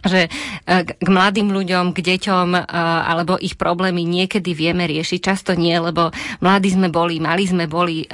[0.05, 0.29] že e,
[0.85, 2.61] k mladým ľuďom, k deťom e,
[3.05, 8.05] alebo ich problémy niekedy vieme riešiť, často nie, lebo mladí sme boli, mali sme boli,
[8.05, 8.07] e,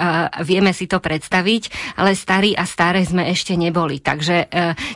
[0.48, 4.00] vieme si to predstaviť, ale starí a staré sme ešte neboli.
[4.00, 4.48] Takže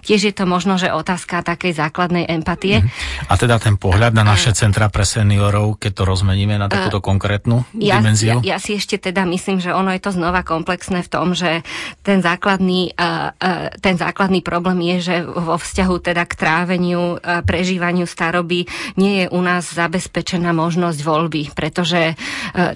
[0.02, 2.82] tiež je to možno, že otázka takej základnej empatie.
[3.28, 7.68] A teda ten pohľad na naše centra pre seniorov, keď to rozmeníme na takúto konkrétnu
[7.76, 8.40] ja, dimenziu?
[8.42, 11.62] Ja, ja si ešte teda myslím, že ono je to znova komplexné v tom, že
[12.06, 12.96] ten základný,
[13.84, 19.26] ten základný problém je, že vo vzťahu teda k tráveniu tráveniu, prežívaniu staroby nie je
[19.34, 22.16] u nás zabezpečená možnosť voľby, pretože e,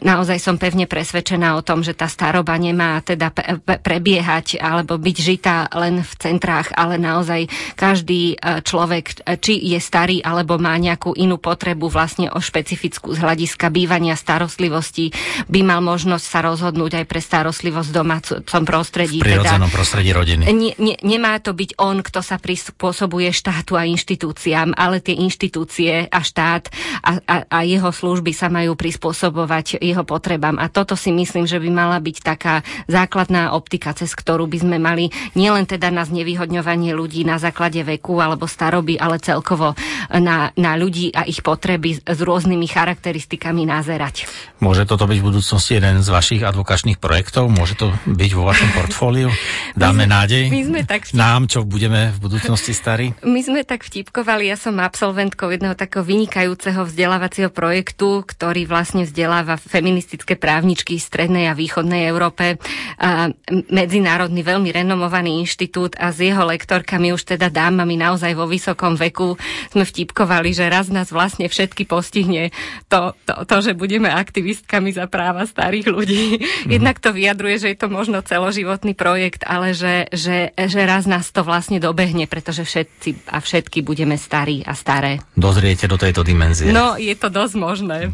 [0.02, 3.30] naozaj som pevne presvedčená o tom, že tá staroba nemá teda
[3.62, 9.78] prebiehať alebo byť žitá len v centrách, ale naozaj každý e, človek, e, či je
[9.78, 15.14] starý alebo má nejakú inú potrebu vlastne o špecifickú z hľadiska bývania starostlivosti,
[15.50, 19.20] by mal možnosť sa rozhodnúť aj pre starostlivosť v domácom prostredí.
[19.22, 20.44] V prirodzenom teda, prostredí rodiny.
[20.50, 26.08] Ne, ne, nemá to byť on, kto sa prispôsobuje štátu a inštitúciám, ale tie inštitúcie
[26.08, 26.70] a štát
[27.02, 30.62] a, a, a jeho služby sa majú prispôsobovať jeho potrebám.
[30.62, 34.78] A toto si myslím, že by mala byť taká základná optika, cez ktorú by sme
[34.78, 39.74] mali nielen teda na znevýhodňovanie ľudí na základe veku alebo staroby, ale celkovo
[40.14, 44.30] na, na ľudí a ich potreby s rôznymi charakteristikami nazerať.
[44.60, 47.48] Môže toto byť v budúcnosti jeden z vašich advokačných projektov?
[47.48, 49.30] Môže to byť vo vašom portfóliu?
[49.80, 50.44] Dáme my, nádej?
[50.52, 51.12] My sme tak.
[51.16, 53.16] Nám, čo budeme v budúcnosti starí?
[53.24, 54.52] My sme tak vtipkovali.
[54.52, 61.46] Ja som absolventkou jedného takého vynikajúceho vzdelávacieho projektu, ktorý vlastne vzdeláva feministické právničky v strednej
[61.50, 62.60] a východnej Európe.
[63.00, 63.32] A
[63.72, 69.38] medzinárodný, veľmi renomovaný inštitút a s jeho lektorkami už teda dámami naozaj vo vysokom veku
[69.70, 72.50] sme vtipkovali, že raz nás vlastne všetky postihne
[72.90, 76.26] to, to, to že budeme aktivistkami za práva starých ľudí.
[76.66, 76.82] Mm.
[76.82, 81.30] Jednak to vyjadruje, že je to možno celoživotný projekt, ale že, že, že raz nás
[81.30, 85.22] to vlastne dobehne, pretože všetci a všetky roky budeme starí a staré.
[85.38, 86.74] Dozriete do tejto dimenzie.
[86.74, 88.10] No, je to dosť možné.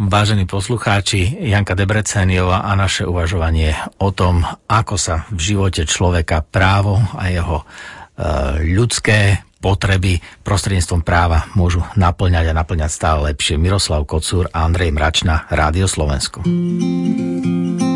[0.00, 6.96] Vážení poslucháči, Janka Debreceniova a naše uvažovanie o tom, ako sa v živote človeka právo
[7.12, 7.64] a jeho e,
[8.72, 13.60] ľudské potreby prostredníctvom práva môžu naplňať a naplňať stále lepšie.
[13.60, 16.40] Miroslav Kocúr a Andrej Mračna, Rádio Slovensko.
[16.46, 17.87] I've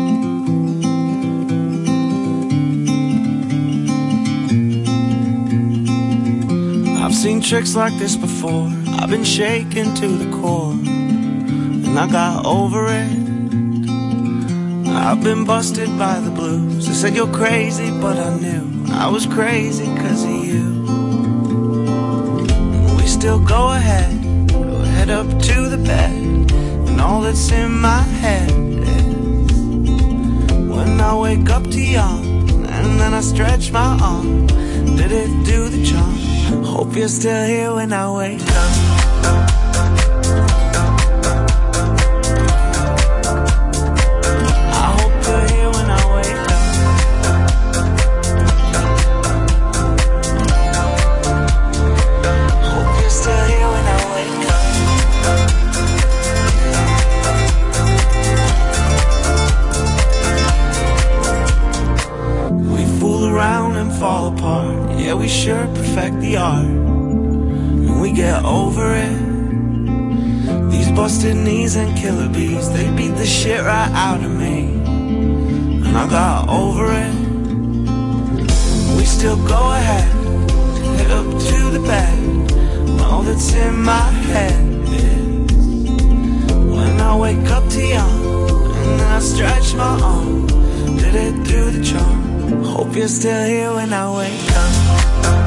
[7.23, 8.69] seen tricks like this before.
[8.99, 13.17] I've been shaken to the core, and I got over it.
[14.89, 16.85] I've been busted by the blues.
[16.85, 20.67] They said you're crazy, but I knew I was crazy cause of you.
[22.97, 26.11] We still go ahead, go head up to the bed,
[26.89, 29.53] and all that's in my head is
[30.75, 32.25] when I wake up to yawn,
[32.65, 34.45] and then I stretch my arm.
[34.97, 36.22] Did it do the charm?
[36.61, 39.62] Hope you're still here when I wake up.
[65.13, 66.65] Yeah, we sure perfect the art.
[66.65, 70.71] And we get over it.
[70.71, 74.73] These busted knees and killer bees, they beat the shit right out of me.
[75.85, 77.13] And I got over it.
[78.97, 80.09] We still go ahead,
[80.97, 83.01] head up to the bed.
[83.01, 84.59] All that's in my head
[84.95, 85.51] is
[86.73, 90.47] when I wake up to yawn, and I stretch my arm.
[90.97, 92.22] Did it through the charm?
[92.51, 95.42] Hope you're still here when I wake up.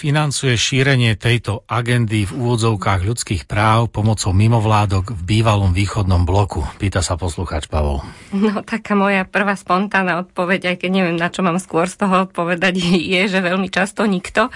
[0.00, 6.64] Financuje šírenie tejto agendy v úvodzovkách ľudských práv pomocou mimovládok v bývalom východnom bloku?
[6.80, 8.00] Pýta sa poslucháč Pavol.
[8.30, 12.30] No taká moja prvá spontánna odpoveď, aj keď neviem, na čo mám skôr z toho
[12.30, 12.78] odpovedať,
[13.14, 14.54] je, že veľmi často nikto.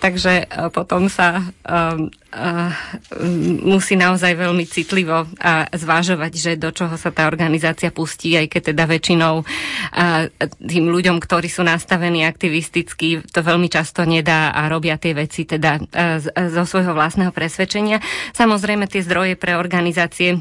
[0.00, 2.72] Takže e, potom sa um, uh,
[3.68, 8.72] musí naozaj veľmi citlivo uh, zvážovať, že do čoho sa tá organizácia pustí, aj keď
[8.72, 10.24] teda väčšinou uh,
[10.56, 15.76] tým ľuďom, ktorí sú nastavení aktivisticky, to veľmi často nedá a robia tie veci teda
[15.76, 16.16] uh,
[16.48, 18.00] zo svojho vlastného presvedčenia.
[18.32, 20.40] Samozrejme tie zdroje pre organizácie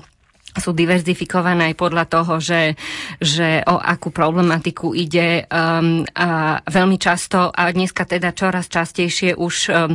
[0.58, 2.74] sú diverzifikované aj podľa toho, že,
[3.22, 9.56] že o akú problematiku ide um, a veľmi často a dneska teda čoraz častejšie už
[9.70, 9.94] um,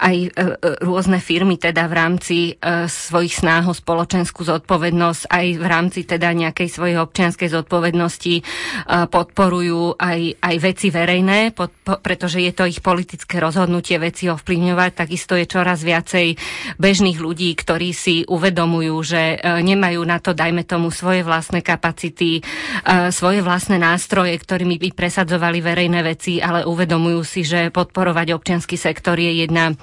[0.00, 5.66] aj uh, rôzne firmy teda v rámci uh, svojich snách o spoločenskú zodpovednosť aj v
[5.66, 12.40] rámci teda nejakej svojej občianskej zodpovednosti uh, podporujú aj, aj veci verejné, pod, po, pretože
[12.40, 14.90] je to ich politické rozhodnutie veci ovplyvňovať.
[14.96, 16.38] Takisto je čoraz viacej
[16.78, 22.40] bežných ľudí, ktorí si uvedomujú, že uh, nemajú na to, dajme tomu, svoje vlastné kapacity,
[22.40, 28.76] uh, svoje vlastné nástroje, ktorými by presadzovali verejné veci, ale uvedomujú si, že podporovať občianský
[28.78, 29.74] sektor je jedna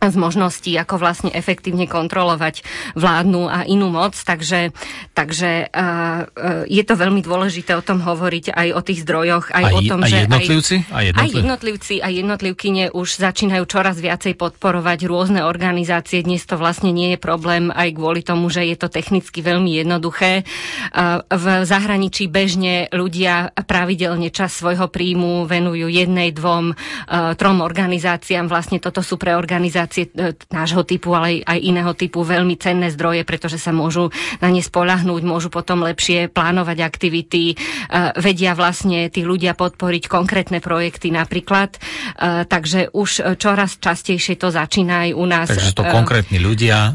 [0.00, 2.66] z možností, ako vlastne efektívne kontrolovať
[2.96, 4.16] vládnu a inú moc.
[4.16, 4.74] Takže,
[5.14, 9.74] takže uh, je to veľmi dôležité o tom hovoriť aj o tých zdrojoch, aj, Aj-
[9.74, 10.76] o tom, aj že jednotlivci?
[10.90, 16.22] Aj, Aj aj jednotliv- jednotlivci a jednotlivkyne už začínajú čoraz viacej podporovať rôzne organizácie.
[16.22, 20.44] Dnes to vlastne nie je problém aj kvôli tomu, že je to technicky veľmi jednoduché.
[20.92, 28.48] Uh, v zahraničí bežne ľudia pravidelne čas svojho príjmu venujú jednej, dvom, uh, trom organizáciám.
[28.48, 33.22] Vlastne toto sú pre organizácie e, nášho typu, ale aj, iného typu veľmi cenné zdroje,
[33.22, 34.10] pretože sa môžu
[34.40, 37.54] na ne spolahnúť, môžu potom lepšie plánovať aktivity, e,
[38.18, 41.76] vedia vlastne tí ľudia podporiť konkrétne projekty napríklad.
[41.76, 45.48] E, takže už čoraz častejšie to začína aj u nás.
[45.50, 46.92] Takže to konkrétni ľudia,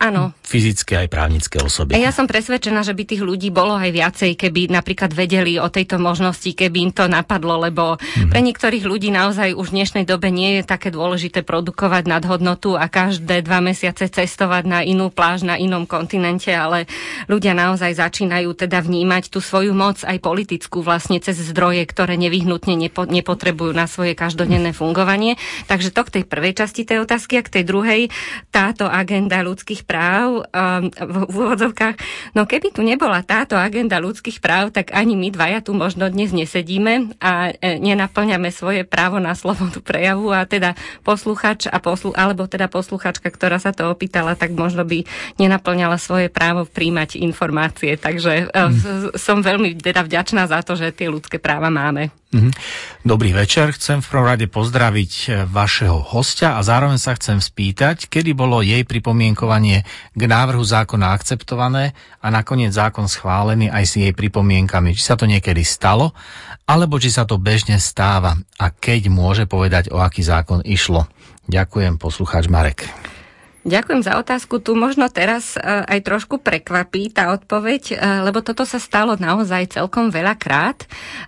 [0.00, 0.32] Áno.
[0.42, 1.96] fyzické aj právnické osoby.
[1.96, 5.68] A ja som presvedčená, že by tých ľudí bolo aj viacej, keby napríklad vedeli o
[5.68, 8.30] tejto možnosti, keby im to napadlo, lebo Mhm.
[8.30, 12.86] pre niektorých ľudí naozaj už v dnešnej dobe nie je také dôležité produkovať nadhodnotu a
[12.86, 16.86] každé dva mesiace cestovať na inú pláž na inom kontinente, ale
[17.26, 22.78] ľudia naozaj začínajú teda vnímať tú svoju moc aj politickú vlastne cez zdroje, ktoré nevyhnutne
[22.78, 25.34] nepo, nepotrebujú na svoje každodenné fungovanie.
[25.66, 28.02] Takže to k tej prvej časti tej otázky a k tej druhej,
[28.54, 31.96] táto agenda ľudských práv um, v, úvodzovkách,
[32.38, 36.30] no keby tu nebola táto agenda ľudských práv, tak ani my dvaja tu možno dnes
[36.30, 42.44] nesedíme a e, nenaplňame svoje právo na slobodu prejavu a teda posluchač a poslu, alebo
[42.44, 45.08] teda posluchačka, ktorá sa to opýtala, tak možno by
[45.40, 47.96] nenaplňala svoje právo príjmať informácie.
[47.96, 49.16] Takže mm.
[49.16, 52.12] som veľmi teda vďačná za to, že tie ľudské práva máme.
[52.34, 52.50] Mhm.
[53.06, 58.10] Dobrý večer, chcem v prvom rade pozdraviť e, vašeho hostia a zároveň sa chcem spýtať,
[58.10, 59.86] kedy bolo jej pripomienkovanie
[60.18, 64.98] k návrhu zákona akceptované a nakoniec zákon schválený aj s jej pripomienkami.
[64.98, 66.10] Či sa to niekedy stalo,
[66.66, 71.06] alebo či sa to bežne stáva a keď môže povedať, o aký zákon išlo.
[71.48, 72.88] Ďakujem, poslucháč Marek.
[73.64, 74.60] Ďakujem za otázku.
[74.60, 79.80] Tu možno teraz e, aj trošku prekvapí tá odpoveď, e, lebo toto sa stalo naozaj
[79.80, 80.84] celkom veľakrát.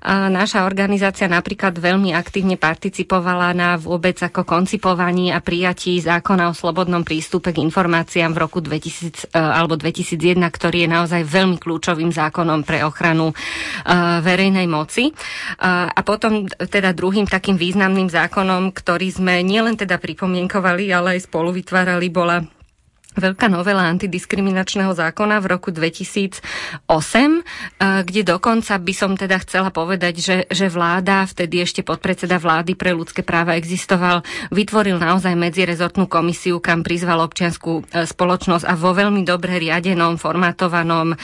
[0.06, 7.08] Naša organizácia napríklad veľmi aktívne participovala na vôbec ako koncipovaní a prijatí zákona o slobodnom
[7.08, 12.68] prístupe k informáciám v roku 2000 e, alebo 2001, ktorý je naozaj veľmi kľúčovým zákonom
[12.68, 13.32] pre ochranu
[14.20, 15.08] verejnej moci.
[15.62, 21.54] A potom teda druhým takým významným zákonom, ktorý sme nielen teda pripomienkovali, ale aj spolu
[21.54, 22.42] vytvárali, bol bola
[23.16, 30.14] veľká novela antidiskriminačného zákona v roku 2008, eh, kde dokonca by som teda chcela povedať,
[30.20, 34.22] že, že vláda, vtedy ešte podpredseda vlády pre ľudské práva existoval,
[34.52, 41.16] vytvoril naozaj medzirezortnú komisiu, kam prizval občianskú eh, spoločnosť a vo veľmi dobre riadenom, formatovanom
[41.16, 41.18] eh,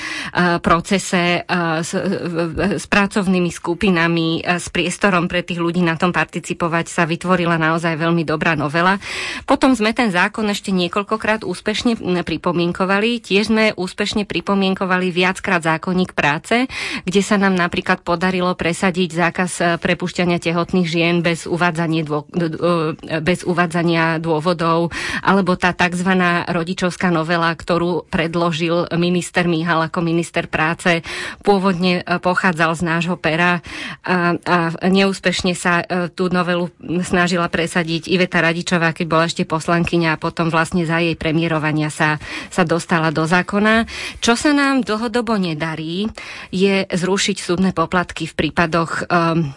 [0.65, 1.45] procese
[1.83, 8.25] s, pracovnými skupinami, s priestorom pre tých ľudí na tom participovať sa vytvorila naozaj veľmi
[8.25, 8.97] dobrá novela.
[9.45, 13.19] Potom sme ten zákon ešte niekoľkokrát úspešne úspešne pripomienkovali.
[13.19, 16.71] Tiež sme úspešne pripomienkovali viackrát zákonník práce,
[17.03, 22.95] kde sa nám napríklad podarilo presadiť zákaz e, prepušťania tehotných žien bez uvádzania, dô, e,
[23.19, 24.95] bez uvádzania dôvodov,
[25.27, 26.15] alebo tá tzv.
[26.47, 31.03] rodičovská novela, ktorú predložil minister Mihal ako minister práce,
[31.43, 33.59] pôvodne e, pochádzal z nášho pera
[34.07, 34.57] a, a
[34.87, 35.83] neúspešne sa
[36.15, 36.71] tú novelu
[37.03, 41.89] snažila presadiť Iveta Radičová, keď bola ešte poslankyňa a potom vlastne za jej premiérovanie vzdelávania
[41.89, 42.21] sa,
[42.53, 43.89] sa dostala do zákona.
[44.21, 46.13] Čo sa nám dlhodobo nedarí,
[46.53, 49.57] je zrušiť súdne poplatky v prípadoch um,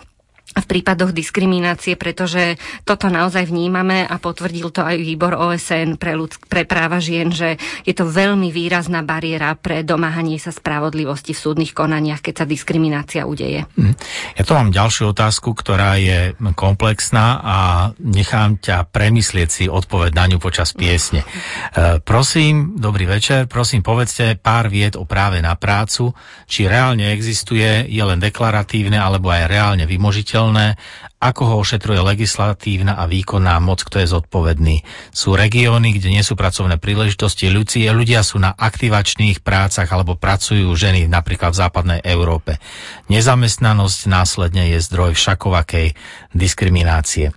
[0.55, 2.55] v prípadoch diskriminácie, pretože
[2.87, 7.59] toto naozaj vnímame a potvrdil to aj výbor OSN pre, ľudsk- pre práva žien, že
[7.83, 13.27] je to veľmi výrazná bariéra pre domáhanie sa spravodlivosti v súdnych konaniach, keď sa diskriminácia
[13.27, 13.67] udeje.
[13.75, 13.93] Hm.
[14.39, 17.57] Ja to mám ďalšiu otázku, ktorá je komplexná a
[17.99, 21.21] nechám ťa premyslieť si odpoveď na ňu počas piesne.
[21.21, 26.15] E, prosím, dobrý večer, prosím povedzte pár vied o práve na prácu,
[26.47, 30.77] či reálne existuje, je len deklaratívne alebo aj reálne vymožiteľné udržateľné,
[31.17, 34.85] ako ho ošetruje legislatívna a výkonná moc, kto je zodpovedný.
[35.09, 40.69] Sú regióny, kde nie sú pracovné príležitosti, ľudia, ľudia sú na aktivačných prácach alebo pracujú
[40.77, 42.61] ženy napríklad v západnej Európe.
[43.09, 45.97] Nezamestnanosť následne je zdroj všakovakej
[46.35, 47.33] diskriminácie.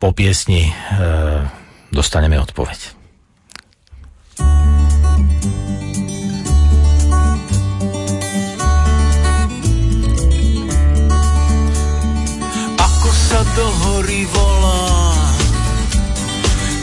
[0.00, 0.72] Po piesni e,
[1.90, 3.00] dostaneme odpoveď.
[4.40, 4.79] do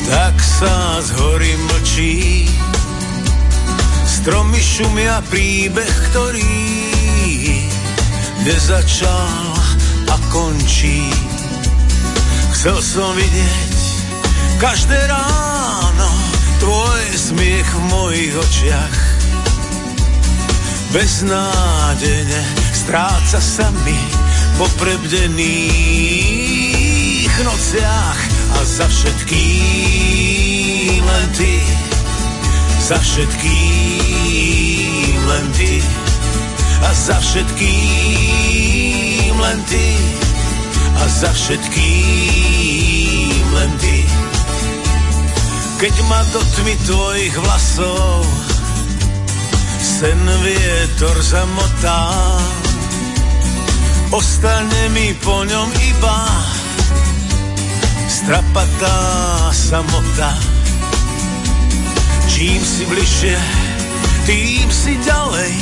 [0.08, 2.48] tak sa z hory mlčí.
[4.08, 6.48] Stromy šumia príbeh, ktorý
[8.48, 9.56] nezačal
[10.08, 11.12] a končí.
[12.56, 13.76] Chcel som vidieť
[14.58, 16.10] každé ráno
[16.64, 18.98] tvoj smiech v mojich očiach.
[20.96, 24.00] Beznádejne stráca sa mi
[24.56, 26.08] poprebdených
[27.44, 29.38] nociach a za všetkým
[31.06, 31.62] len ty,
[32.82, 34.78] za všetkým
[35.30, 35.82] len ty.
[36.82, 37.74] A za všetkým
[39.40, 39.98] len ty.
[40.98, 41.74] A za všetkým
[43.54, 44.06] len ty.
[45.78, 48.26] Keď ma do tmy tvojich vlasov
[49.78, 52.18] sen vietor zamotá,
[54.08, 56.18] Ostane mi po ňom iba
[58.18, 58.98] strapatá
[59.54, 60.34] samota.
[62.26, 63.38] Čím si bližšie,
[64.26, 65.54] tým si ďalej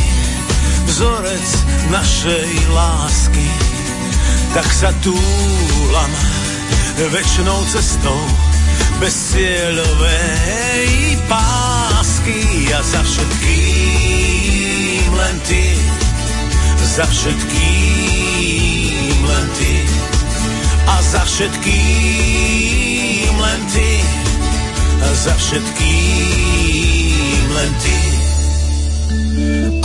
[0.87, 1.47] vzorec
[1.91, 3.43] našej lásky.
[4.55, 6.11] Tak sa túlam
[7.11, 8.15] väčšnou cestou
[9.03, 10.23] bezcieľové
[11.27, 14.31] pásky a za všetkým
[15.11, 15.75] len ty,
[16.95, 18.47] za všetkým
[19.27, 19.74] len ty
[20.85, 21.73] a za všetkým
[23.37, 23.91] len ty
[25.01, 27.99] a za všetkým len ty.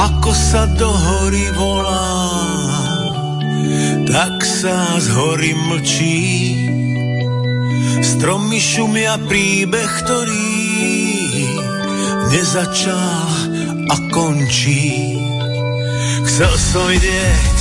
[0.00, 2.08] Ako sa do hory volá,
[4.08, 6.20] tak sa z hory mlčí.
[8.00, 10.50] Stromy šumia príbeh, ktorý
[12.30, 13.28] nezačal
[13.90, 15.18] a končí.
[16.24, 17.60] Chcel som vidieť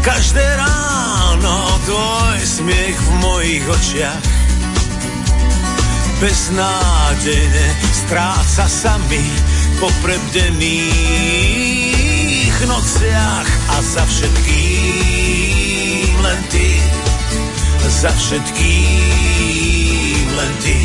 [0.00, 0.99] každé ráno
[1.40, 4.20] tvoj smiech v mojich očiach.
[6.20, 9.24] Beznádejne stráca sa mi
[9.80, 11.32] po prebdených
[12.68, 16.76] nociach a za všetkým len ty,
[17.88, 20.76] za všetkým len ty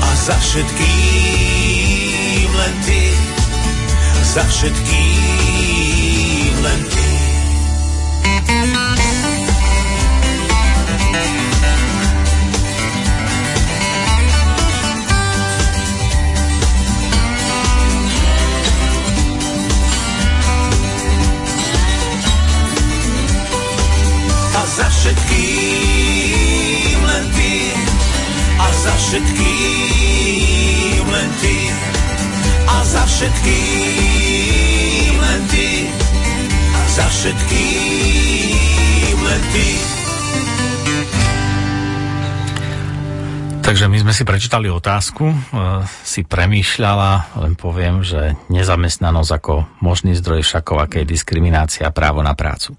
[0.00, 3.12] a za všetkým len ty,
[4.32, 7.01] za všetkým len ty.
[25.02, 27.74] Všetkým len ty,
[28.54, 31.58] a za všetkým len ty,
[32.70, 35.90] a za všetkým len ty,
[36.54, 37.56] a za všetkým
[39.26, 39.68] len ty.
[43.62, 45.36] Takže my sme si prečítali otázku, e,
[46.06, 52.78] si premýšľala, len poviem, že nezamestnanosť ako možný zdroj všakovakej diskriminácia právo na prácu.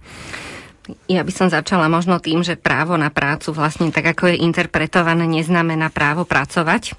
[1.08, 5.24] Ja by som začala možno tým, že právo na prácu vlastne tak ako je interpretované
[5.24, 6.92] neznamená právo pracovať,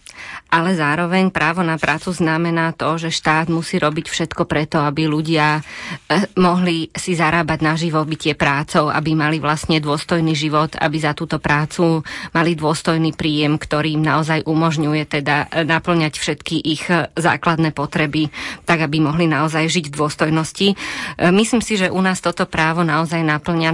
[0.48, 5.60] ale zároveň právo na prácu znamená to, že štát musí robiť všetko preto, aby ľudia
[5.60, 11.36] eh, mohli si zarábať na živobytie prácou, aby mali vlastne dôstojný život, aby za túto
[11.36, 12.00] prácu
[12.32, 18.32] mali dôstojný príjem, ktorý im naozaj umožňuje teda eh, naplňať všetky ich eh, základné potreby,
[18.64, 20.68] tak aby mohli naozaj žiť v dôstojnosti.
[21.34, 23.20] Myslím si, že u nás toto právo naozaj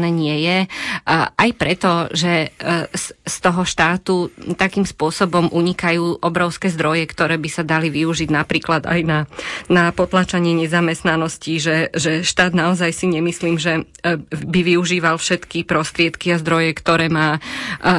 [0.00, 0.58] naplňané nie je.
[1.06, 7.62] Aj preto, že e, z toho štátu takým spôsobom unikajú obrovské zdroje, ktoré by sa
[7.62, 9.20] dali využiť napríklad aj na,
[9.68, 16.32] na potlačanie nezamestnanosti, že, že štát naozaj si nemyslím, že e, by využíval všetky prostriedky
[16.32, 17.40] a zdroje, ktoré má e,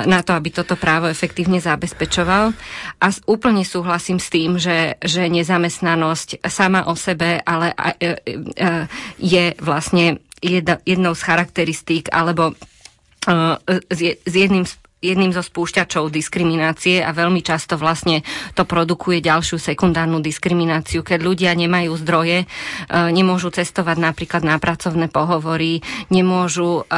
[0.09, 2.55] na to, aby toto právo efektívne zabezpečoval.
[2.97, 7.73] A úplne súhlasím s tým, že, že nezamestnanosť sama o sebe, ale
[9.19, 10.21] je vlastne
[10.85, 12.53] jednou z charakteristík alebo
[14.01, 18.21] je- s jedným z jedným zo spúšťačov diskriminácie a veľmi často vlastne
[18.53, 22.47] to produkuje ďalšiu sekundárnu diskrimináciu, keď ľudia nemajú zdroje, e,
[23.09, 25.81] nemôžu cestovať napríklad na pracovné pohovory,
[26.13, 26.93] nemôžu e,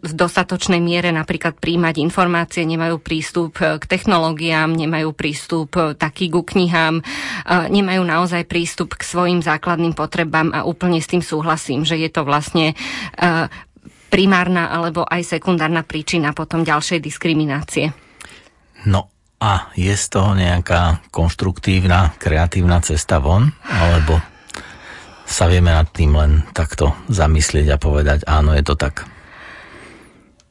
[0.00, 6.40] v dostatočnej miere napríklad príjmať informácie, nemajú prístup e, k technológiám, nemajú prístup taký ku
[6.40, 7.04] knihám,
[7.68, 12.24] nemajú naozaj prístup k svojim základným potrebám a úplne s tým súhlasím, že je to
[12.24, 12.72] vlastne
[14.08, 17.92] primárna alebo aj sekundárna príčina potom ďalšej diskriminácie.
[18.88, 19.08] No
[19.38, 23.54] a je z toho nejaká konštruktívna, kreatívna cesta von?
[23.68, 24.18] Alebo
[25.28, 29.04] sa vieme nad tým len takto zamyslieť a povedať, áno, je to tak.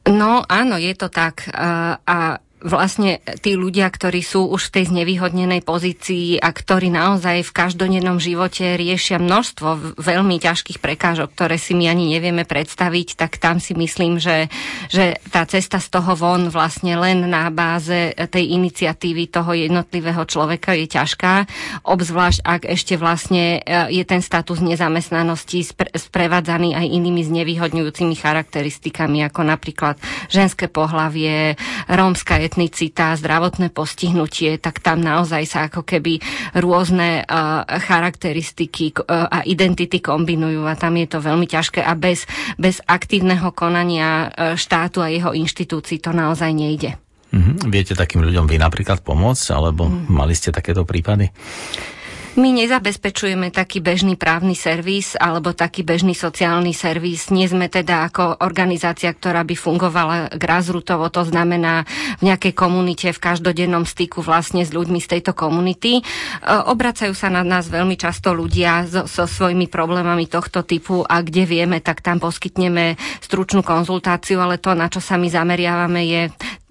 [0.08, 1.50] No áno, je to tak.
[1.52, 7.46] A, a vlastne tí ľudia, ktorí sú už v tej znevýhodnenej pozícii a ktorí naozaj
[7.46, 13.38] v každodennom živote riešia množstvo veľmi ťažkých prekážok, ktoré si my ani nevieme predstaviť, tak
[13.38, 14.50] tam si myslím, že,
[14.90, 20.74] že tá cesta z toho von vlastne len na báze tej iniciatívy toho jednotlivého človeka
[20.74, 21.46] je ťažká,
[21.86, 29.22] obzvlášť ak ešte vlastne e, je ten status nezamestnanosti spre, sprevádzaný aj inými znevýhodňujúcimi charakteristikami,
[29.26, 31.54] ako napríklad ženské pohlavie,
[31.86, 36.16] rómska etnicita, zdravotné postihnutie, tak tam naozaj sa ako keby
[36.56, 42.24] rôzne uh, charakteristiky uh, a identity kombinujú a tam je to veľmi ťažké a bez,
[42.56, 46.96] bez aktívneho konania uh, štátu a jeho inštitúcií to naozaj nejde.
[47.28, 47.68] Mhm.
[47.68, 51.28] Viete takým ľuďom vy napríklad pomôcť, alebo mali ste takéto prípady?
[52.38, 57.34] My nezabezpečujeme taký bežný právny servis alebo taký bežný sociálny servis.
[57.34, 61.82] Nie sme teda ako organizácia, ktorá by fungovala grassrootovo, to znamená
[62.22, 65.98] v nejakej komunite, v každodennom styku vlastne s ľuďmi z tejto komunity.
[65.98, 66.02] E,
[66.46, 71.42] Obracajú sa na nás veľmi často ľudia so, so svojimi problémami tohto typu a kde
[71.42, 76.22] vieme, tak tam poskytneme stručnú konzultáciu, ale to, na čo sa my zameriavame, je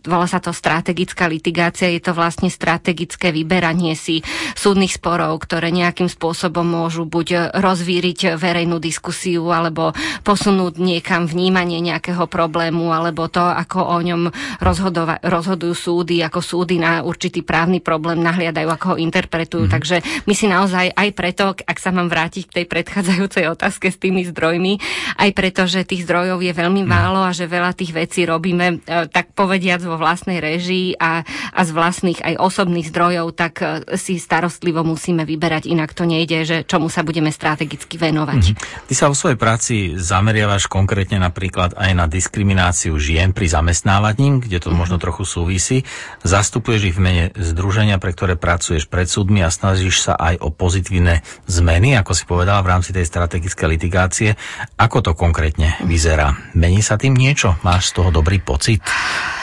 [0.06, 4.22] volá sa to strategická litigácia, je to vlastne strategické vyberanie si
[4.54, 12.30] súdnych sporov, ktoré nejakým spôsobom môžu buď rozvíriť verejnú diskusiu, alebo posunúť niekam vnímanie nejakého
[12.30, 14.30] problému, alebo to, ako o ňom
[14.62, 19.66] rozhodova- rozhodujú súdy, ako súdy na určitý právny problém nahliadajú, ako ho interpretujú.
[19.68, 19.76] Mm-hmm.
[19.76, 19.98] Takže
[20.28, 24.28] my si naozaj aj preto, ak sa mám vrátiť k tej predchádzajúcej otázke s tými
[24.28, 24.80] zdrojmi,
[25.18, 26.90] aj preto, že tých zdrojov je veľmi mm.
[26.90, 31.24] málo a že veľa tých vecí robíme, e, tak povediac vo vlastnej režii a,
[31.56, 33.66] a z vlastných aj osobných zdrojov, tak e,
[33.96, 38.44] si starostlivo musíme vyberať, inak to nejde, že čomu sa budeme strategicky venovať.
[38.44, 38.88] Mm-hmm.
[38.92, 44.60] Ty sa vo svojej práci zameriavaš konkrétne napríklad aj na diskrimináciu žien pri zamestnávaní, kde
[44.60, 44.78] to mm-hmm.
[44.78, 45.88] možno trochu súvisí.
[46.28, 50.52] Zastupuješ ich v mene združenia, pre ktoré pracuješ pred súdmi a snažíš sa aj o
[50.52, 54.30] pozitívne zmeny, ako si povedala, v rámci tej strategickej litigácie.
[54.76, 56.36] Ako to konkrétne vyzerá?
[56.58, 57.56] Mení sa tým niečo?
[57.64, 58.84] Máš z toho dobrý pocit?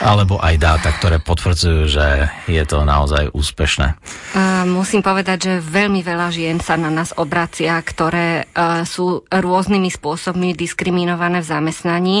[0.03, 3.99] Alebo aj dáta, ktoré potvrdzujú, že je to naozaj úspešné?
[4.31, 9.89] Uh, musím povedať, že veľmi veľa žien sa na nás obracia, ktoré uh, sú rôznymi
[9.91, 12.17] spôsobmi diskriminované v zamestnaní.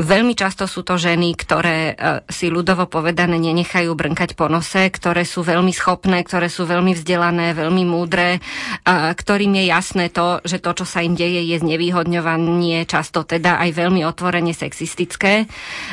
[0.00, 5.28] Veľmi často sú to ženy, ktoré uh, si ľudovo povedané nenechajú brnkať po nose, ktoré
[5.28, 10.64] sú veľmi schopné, ktoré sú veľmi vzdelané, veľmi múdre, uh, ktorým je jasné to, že
[10.64, 15.44] to, čo sa im deje, je znevýhodňovanie, často teda aj veľmi otvorene sexistické.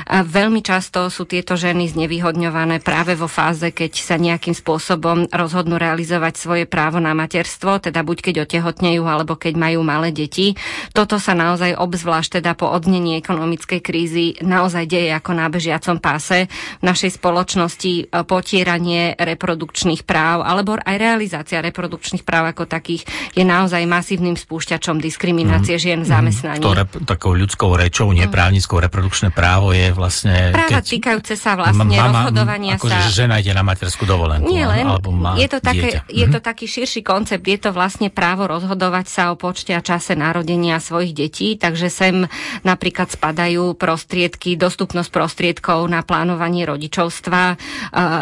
[0.07, 5.66] A veľmi často sú tieto ženy znevýhodňované práve vo fáze, keď sa nejakým spôsobom rozhodnú
[5.75, 10.55] realizovať svoje právo na materstvo, teda buď keď otehotnejú, alebo keď majú malé deti.
[10.95, 16.45] Toto sa naozaj obzvlášť teda po odnení ekonomickej krízy naozaj deje ako na bežiacom páse.
[16.79, 23.41] V našej spoločnosti e, potieranie reprodukčných práv alebo aj realizácia reprodukčných práv ako takých je
[23.41, 25.81] naozaj masívnym spúšťačom diskriminácie mm.
[25.81, 26.61] žien v zamestnaní.
[26.61, 30.53] To rep- takou ľudskou rečou, neprávnickou reprodukčné právo je vlastne...
[30.53, 33.05] Práva týkajúce sa vlastne mama, rozhodovania akože, sa...
[33.09, 34.45] že žena ide na materskú dovolenku.
[34.45, 36.11] Nie len, alebo má je to, také, dieťa.
[36.11, 36.45] je to Mhm.
[36.45, 41.13] taký širší koncept, je to vlastne právo rozhodovať sa o počte a čase narodenia svojich
[41.15, 42.27] detí, takže sem
[42.61, 47.55] napríklad spadajú prostriedky, dostupnosť prostriedkov na plánovanie rodičovstva.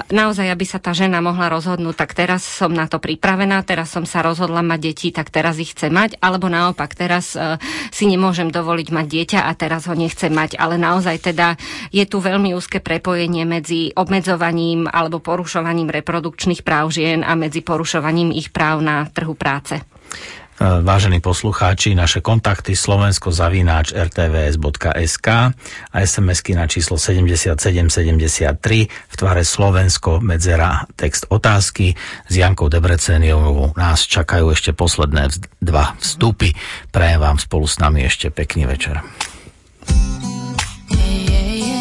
[0.07, 4.05] Naozaj, aby sa tá žena mohla rozhodnúť, tak teraz som na to pripravená, teraz som
[4.05, 7.57] sa rozhodla mať deti, tak teraz ich chce mať, alebo naopak, teraz e,
[7.89, 11.57] si nemôžem dovoliť mať dieťa a teraz ho nechcem mať, ale naozaj teda
[11.89, 18.29] je tu veľmi úzke prepojenie medzi obmedzovaním alebo porušovaním reprodukčných práv žien a medzi porušovaním
[18.31, 19.81] ich práv na trhu práce.
[20.55, 25.27] Vážení poslucháči, naše kontakty slovensko zavináč rtvs.sk
[25.91, 28.55] a SMS-ky na číslo 7773
[28.87, 31.99] v tvare Slovensko medzera text otázky.
[32.31, 35.27] S Jankou Debreceniovou nás čakajú ešte posledné
[35.59, 36.55] dva vstupy.
[36.87, 39.03] Prajem vám spolu s nami ešte pekný večer.
[40.95, 41.74] Ooh,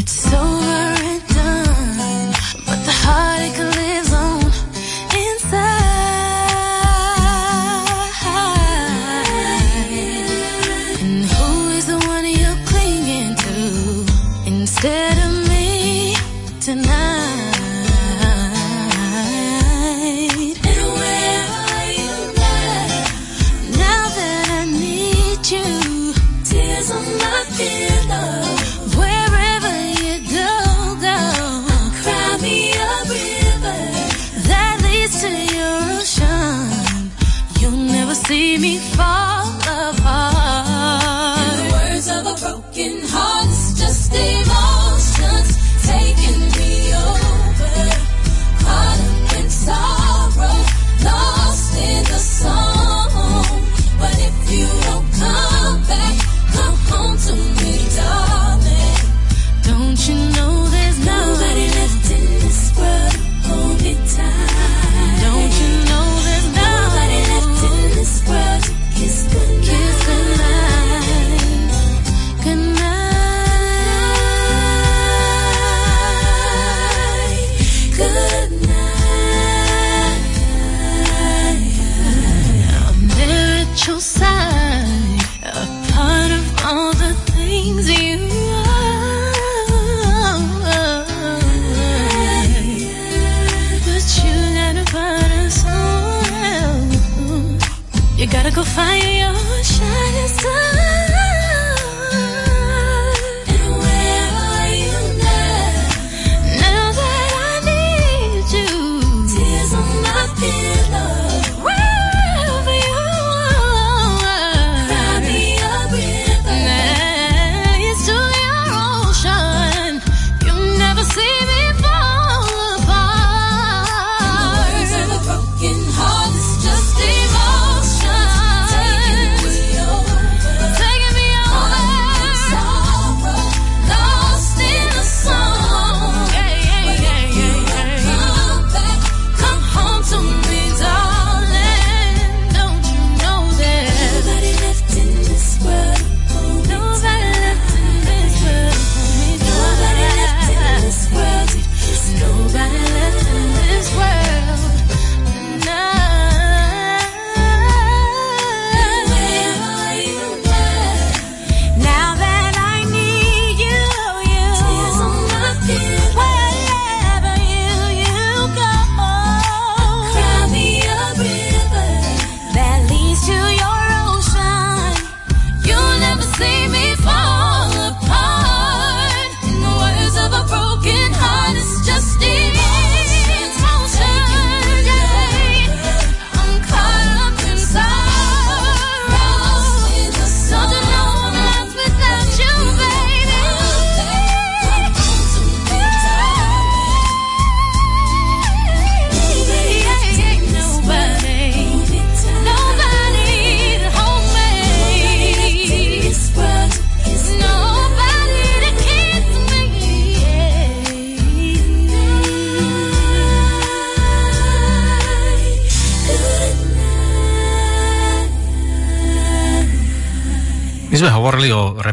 [0.00, 0.57] It's so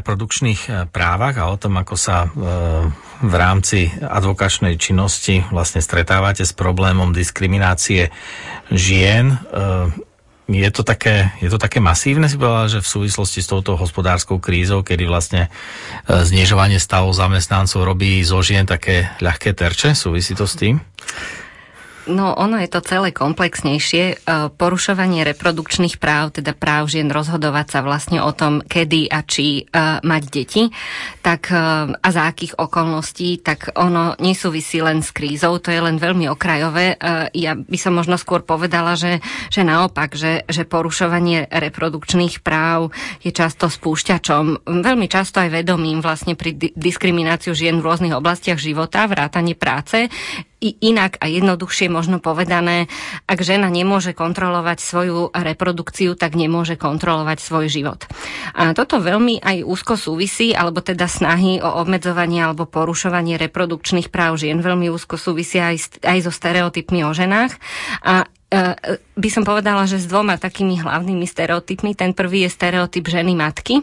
[0.05, 2.37] reprodukčných e, právach a o tom, ako sa e,
[3.25, 8.13] v rámci advokačnej činnosti vlastne stretávate s problémom diskriminácie
[8.69, 9.33] žien.
[9.33, 9.37] E,
[10.45, 14.37] je to také, je to také masívne, si povedala, že v súvislosti s touto hospodárskou
[14.37, 15.49] krízou, kedy vlastne
[16.05, 20.85] znižovanie stavov zamestnancov robí zo žien také ľahké terče, súvisí to s tým?
[22.05, 24.03] No, ono je to celé komplexnejšie.
[24.05, 24.15] E,
[24.53, 30.01] porušovanie reprodukčných práv, teda práv žien rozhodovať sa vlastne o tom, kedy a či uh,
[30.01, 30.63] mať deti,
[31.21, 35.97] tak uh, a za akých okolností, tak ono nesúvisí len s krízou, to je len
[35.97, 36.97] veľmi okrajové.
[37.33, 39.19] Ja by som možno skôr povedala, že,
[39.49, 46.37] že naopak, že, že porušovanie reprodukčných práv je často spúšťačom, veľmi často aj vedomým vlastne
[46.37, 50.09] pri di- diskrimináciu žien v rôznych oblastiach života, vrátanie práce
[50.65, 52.89] i inak a jednoduchšie možno povedané,
[53.29, 58.09] ak žena nemôže kontrolovať svoju reprodukciu, tak nemôže kontrolovať svoj život.
[58.57, 64.41] A toto veľmi aj úzko súvisí, alebo teda snahy o obmedzovanie alebo porušovanie reprodukčných práv
[64.41, 67.53] žien veľmi úzko súvisia aj, aj so stereotypmi o ženách.
[68.01, 71.95] A e, by som povedala, že s dvoma takými hlavnými stereotypmi.
[71.95, 73.79] Ten prvý je stereotyp ženy matky,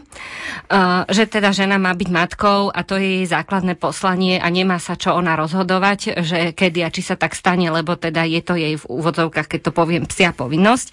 [1.09, 4.93] že teda žena má byť matkou a to je jej základné poslanie a nemá sa
[4.93, 8.77] čo ona rozhodovať, že kedy a či sa tak stane, lebo teda je to jej
[8.77, 10.87] v úvodzovkách, keď to poviem, psia povinnosť.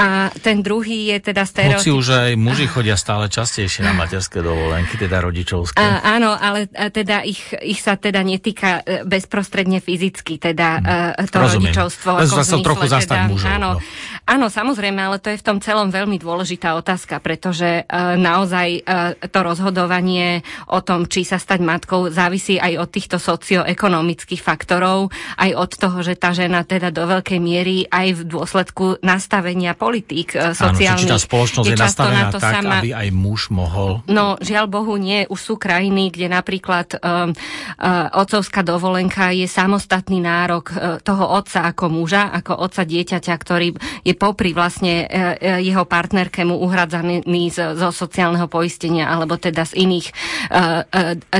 [0.00, 1.84] A ten druhý je teda stereotyp...
[1.84, 5.76] Hoci už aj muži chodia stále častejšie na materské dovolenky, teda rodičovské.
[5.76, 11.28] A, áno, ale teda ich, ich sa teda netýka e, bezprostredne fyzicky, teda hmm.
[11.28, 11.68] to Rozumiem.
[11.68, 12.10] rodičovstvo.
[12.16, 13.57] Ako zase trochu teda, mužov.
[13.58, 13.82] Áno, no.
[14.22, 19.18] áno, samozrejme, ale to je v tom celom veľmi dôležitá otázka, pretože uh, naozaj uh,
[19.18, 25.50] to rozhodovanie o tom, či sa stať matkou, závisí aj od týchto socioekonomických faktorov, aj
[25.58, 30.54] od toho, že tá žena teda do veľkej miery aj v dôsledku nastavenia politík uh,
[30.54, 30.94] sociálnych.
[30.94, 32.78] Áno, či tá spoločnosť je, nastavená to tak, sama...
[32.78, 34.00] aby aj muž mohol.
[34.06, 35.26] No, žiaľ Bohu, nie.
[35.26, 41.74] Už sú krajiny, kde napríklad um, uh, otcovská dovolenka je samostatný nárok uh, toho otca
[41.74, 43.72] ako muža, ako otca dieťaťa, ktorý
[44.04, 47.24] je popri vlastne e, e, jeho partnerke mu uhradzaný
[47.56, 50.12] zo sociálneho poistenia alebo teda z iných e,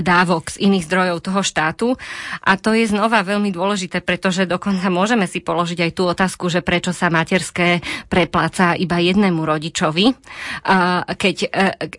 [0.01, 1.89] dávok, z iných zdrojov toho štátu.
[2.49, 6.65] A to je znova veľmi dôležité, pretože dokonca môžeme si položiť aj tú otázku, že
[6.65, 10.15] prečo sa materské prepláca iba jednému rodičovi,
[11.19, 11.37] keď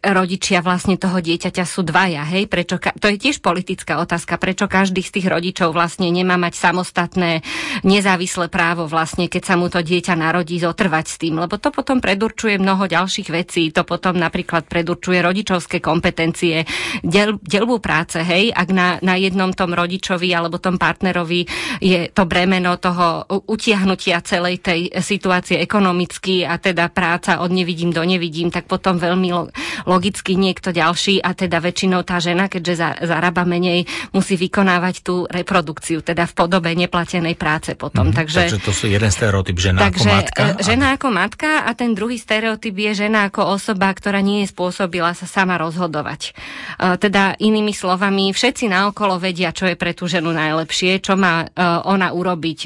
[0.02, 5.04] rodičia vlastne toho dieťaťa sú dvaja, hej, prečo, to je tiež politická otázka, prečo každý
[5.04, 7.44] z tých rodičov vlastne nemá mať samostatné
[7.84, 12.00] nezávislé právo vlastne, keď sa mu to dieťa narodí, zotrvať s tým, lebo to potom
[12.00, 13.70] predurčuje mnoho ďalších vecí.
[13.76, 16.64] To potom napríklad predurčuje rodičovské kompetencie,
[17.04, 21.46] del, delbu práce, hej, ak na, na jednom tom rodičovi alebo tom partnerovi
[21.84, 28.04] je to bremeno toho utiahnutia celej tej situácie ekonomicky a teda práca od nevidím do
[28.04, 29.30] nevidím, tak potom veľmi
[29.90, 35.26] logicky niekto ďalší a teda väčšinou tá žena, keďže za, zarába menej, musí vykonávať tú
[35.26, 38.12] reprodukciu, teda v podobe neplatenej práce potom.
[38.12, 40.44] Mm, takže, takže to sú jeden stereotyp žena Takže, ako matka?
[40.46, 44.52] E, žena ako matka a ten druhý stereotyp je žena ako osoba, ktorá nie je
[44.54, 46.22] spôsobila sa sama rozhodovať.
[46.30, 51.44] E, teda inými slovami, všetci naokolo vedia, čo je pre tú ženu najlepšie, čo má
[51.44, 51.48] e,
[51.90, 52.60] ona urobiť,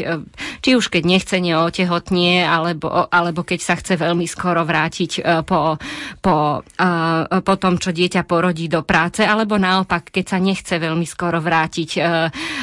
[0.60, 5.78] či už keď nechce neotehotnie, alebo, alebo keď sa chce veľmi skoro vrátiť po,
[6.20, 6.38] po,
[7.44, 11.90] po tom, čo dieťa porodí do práce, alebo naopak, keď sa nechce veľmi skoro vrátiť,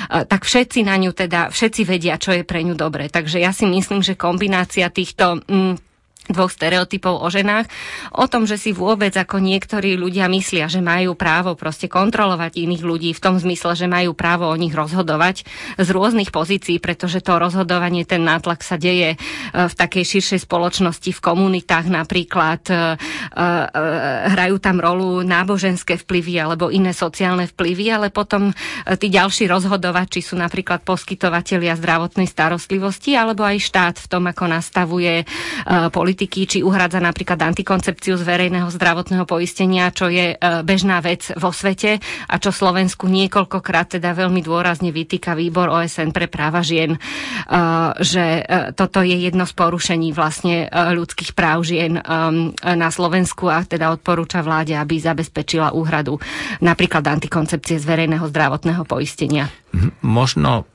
[0.09, 3.13] tak všetci na ňu teda, všetci vedia, čo je pre ňu dobre.
[3.13, 4.50] Takže ja si myslím, že kombinácia
[4.91, 5.75] týchto mm,
[6.31, 7.67] dvoch stereotypov o ženách,
[8.15, 12.83] o tom, že si vôbec ako niektorí ľudia myslia, že majú právo proste kontrolovať iných
[12.87, 15.45] ľudí v tom zmysle, že majú právo o nich rozhodovať
[15.77, 19.19] z rôznych pozícií, pretože to rozhodovanie, ten nátlak sa deje e,
[19.53, 22.79] v takej širšej spoločnosti, v komunitách napríklad, e, e,
[24.33, 28.55] hrajú tam rolu náboženské vplyvy alebo iné sociálne vplyvy, ale potom
[28.97, 35.27] tí ďalší rozhodovači sú napríklad poskytovateľia zdravotnej starostlivosti alebo aj štát v tom, ako nastavuje
[35.91, 41.33] politiku politiky, či uhradza napríklad antikoncepciu z verejného zdravotného poistenia, čo je e, bežná vec
[41.33, 41.97] vo svete
[42.29, 46.99] a čo Slovensku niekoľkokrát teda veľmi dôrazne vytýka výbor OSN pre práva žien, e,
[48.05, 51.97] že e, toto je jedno z porušení vlastne ľudských práv žien
[52.61, 56.21] na Slovensku a teda odporúča vláde, aby zabezpečila úhradu
[56.61, 59.49] napríklad antikoncepcie z verejného zdravotného poistenia.
[60.05, 60.69] Možno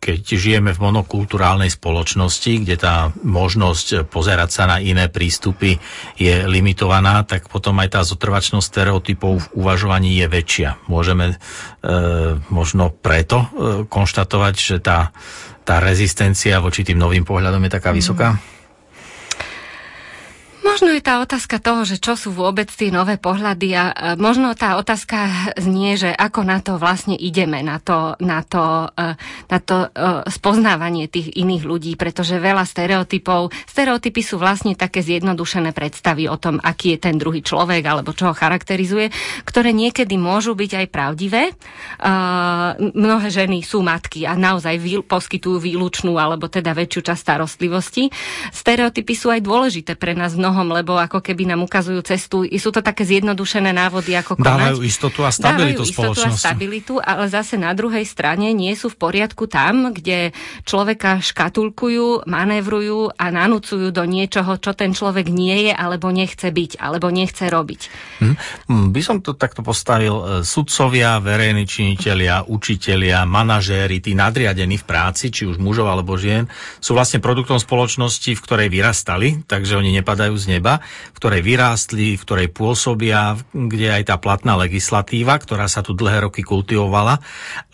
[0.00, 5.76] keď žijeme v monokulturálnej spoločnosti, kde tá možnosť pozerať sa na iné prístupy
[6.16, 10.68] je limitovaná, tak potom aj tá zotrvačnosť stereotypov v uvažovaní je väčšia.
[10.88, 11.36] Môžeme e,
[12.48, 13.46] možno preto e,
[13.84, 15.12] konštatovať, že tá,
[15.68, 18.40] tá rezistencia voči tým novým pohľadom je taká vysoká?
[20.60, 23.84] Možno je tá otázka toho, že čo sú vôbec tie nové pohľady a
[24.20, 29.16] možno tá otázka znie, že ako na to vlastne ideme, na to, na to, e,
[29.48, 35.72] na to e, spoznávanie tých iných ľudí, pretože veľa stereotypov, stereotypy sú vlastne také zjednodušené
[35.72, 39.08] predstavy o tom, aký je ten druhý človek alebo čo ho charakterizuje,
[39.48, 41.42] ktoré niekedy môžu byť aj pravdivé.
[41.48, 41.52] E,
[42.92, 44.76] mnohé ženy sú matky a naozaj
[45.08, 48.12] poskytujú výlučnú alebo teda väčšiu časť starostlivosti.
[48.52, 52.42] Stereotypy sú aj dôležité pre nás v mnohom, lebo ako keby nám ukazujú cestu.
[52.42, 54.50] I sú to také zjednodušené návody, ako konať.
[54.50, 58.90] Dávajú istotu a stabilitu Dávajú istotu a stabilitu, ale zase na druhej strane nie sú
[58.90, 60.34] v poriadku tam, kde
[60.66, 66.82] človeka škatulkujú, manévrujú a nanúcujú do niečoho, čo ten človek nie je, alebo nechce byť,
[66.82, 67.80] alebo nechce robiť.
[68.18, 68.34] Hm.
[68.90, 70.14] By som to takto postavil.
[70.18, 76.50] E, sudcovia, verejní činitelia, učitelia, manažéri, tí nadriadení v práci, či už mužov alebo žien,
[76.82, 80.80] sú vlastne produktom spoločnosti, v ktorej vyrastali, takže oni nepadajú z neba,
[81.12, 86.28] v ktorej vyrástli, v ktorej pôsobia, kde aj tá platná legislatíva, ktorá sa tu dlhé
[86.28, 87.18] roky kultivovala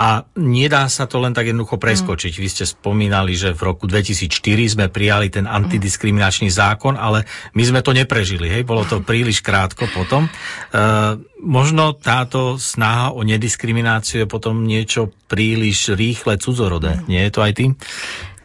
[0.01, 2.33] a nedá sa to len tak jednoducho preskočiť.
[2.35, 2.41] Mm.
[2.41, 7.81] Vy ste spomínali, že v roku 2004 sme prijali ten antidiskriminačný zákon, ale my sme
[7.85, 10.27] to neprežili, hej, bolo to príliš krátko potom.
[10.27, 10.31] E,
[11.43, 17.03] možno táto snaha o nediskrimináciu je potom niečo príliš rýchle cudzorodé.
[17.11, 17.73] Nie je to aj tým?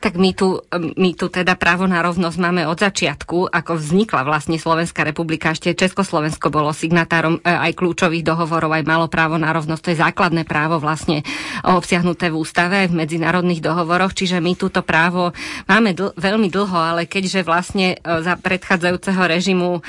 [0.02, 0.58] Tak my tu,
[0.98, 5.54] my tu teda právo na rovnosť máme od začiatku, ako vznikla vlastne Slovenská republika.
[5.54, 9.82] Ešte Československo bolo signatárom e, aj kľúčových dohovorov, aj malo právo na rovnosť.
[9.86, 11.22] To je základné právo vlastne
[11.62, 14.18] obsiahnuté v ústave, v medzinárodných dohovoroch.
[14.18, 15.38] Čiže my túto právo
[15.70, 19.82] máme dl- veľmi dlho, ale keďže vlastne e, za predchádzajúceho režimu e,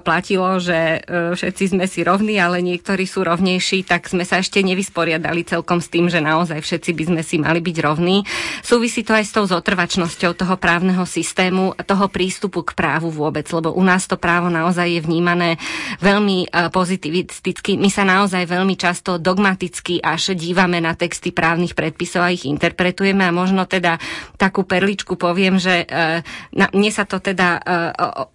[0.00, 5.44] platilo, že všetci sme si rovní, ale niektorí sú rovnejší, tak sme sa ešte nevysporiadali
[5.44, 8.24] celkom s tým, že naozaj všetci by sme si mali byť rovní.
[8.64, 13.74] Súvisí to aj s tou zotrvačnosťou toho právneho systému, toho prístupu k právu vôbec, lebo
[13.74, 15.58] u nás to právo naozaj je vnímané
[15.98, 17.74] veľmi e, pozitivisticky.
[17.74, 23.26] My sa naozaj veľmi často dogmaticky až dívame na texty právnych predpisov a ich interpretujeme
[23.26, 23.98] a možno teda
[24.38, 26.22] takú perličku poviem, že e,
[26.54, 27.60] na, mne sa to teda e,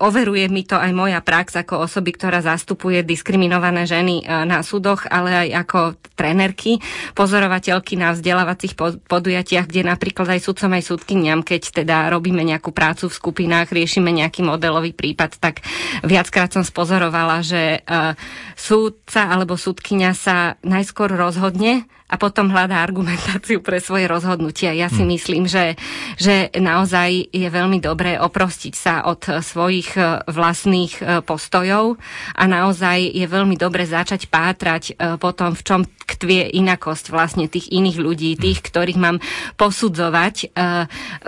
[0.04, 5.48] overuje mi to aj moja prax ako osoby, ktorá zastupuje diskriminované ženy na súdoch, ale
[5.48, 5.80] aj ako
[6.20, 6.84] trenerky,
[7.16, 8.76] pozorovateľky na vzdelávacích
[9.08, 13.69] podujatiach, kde napríklad aj sudcom aj súdky sudkyniam, keď teda robíme nejakú prácu v skupinách,
[13.69, 15.61] riešime nejaký modelový prípad, tak
[16.02, 18.18] viackrát som spozorovala, že uh,
[18.57, 24.77] súdca alebo súdkynia sa najskôr rozhodne a potom hľadá argumentáciu pre svoje rozhodnutia.
[24.77, 25.10] Ja si hmm.
[25.18, 25.73] myslím, že,
[26.22, 31.98] že naozaj je veľmi dobré oprostiť sa od svojich e, vlastných e, postojov
[32.38, 37.73] a naozaj je veľmi dobre začať pátrať e, potom, v čom tkvie inakosť vlastne tých
[37.73, 38.41] iných ľudí, hmm.
[38.45, 39.18] tých, ktorých mám
[39.56, 40.52] posudzovať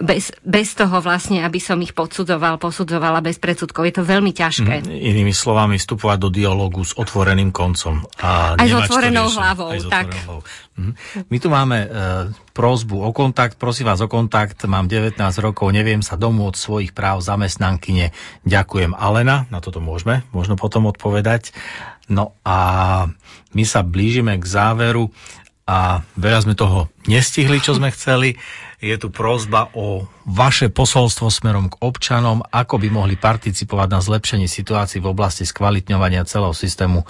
[0.03, 3.87] bez, bez toho vlastne, aby som ich podsudzoval, posudzovala bez predsudkov.
[3.87, 4.83] Je to veľmi ťažké.
[4.83, 4.91] Hmm.
[4.91, 8.03] Inými slovami, vstupovať do dialogu s otvoreným koncom.
[8.19, 9.71] A aj s otvorenou hlavou.
[9.71, 10.11] Aj s tak.
[10.11, 10.43] hlavou.
[10.75, 10.91] Mhm.
[11.31, 11.89] My tu máme e,
[12.51, 17.23] prozbu o kontakt, prosím vás o kontakt, mám 19 rokov, neviem sa domôcť svojich práv
[17.23, 18.11] zamestnankyne.
[18.43, 21.55] Ďakujem Alena, na toto môžeme možno potom odpovedať.
[22.11, 23.07] No a
[23.55, 25.09] my sa blížime k záveru
[25.65, 28.37] a veľa sme toho nestihli, čo sme chceli.
[28.83, 34.49] Je tu prozba o vaše posolstvo smerom k občanom, ako by mohli participovať na zlepšení
[34.49, 37.05] situácií v oblasti skvalitňovania celého systému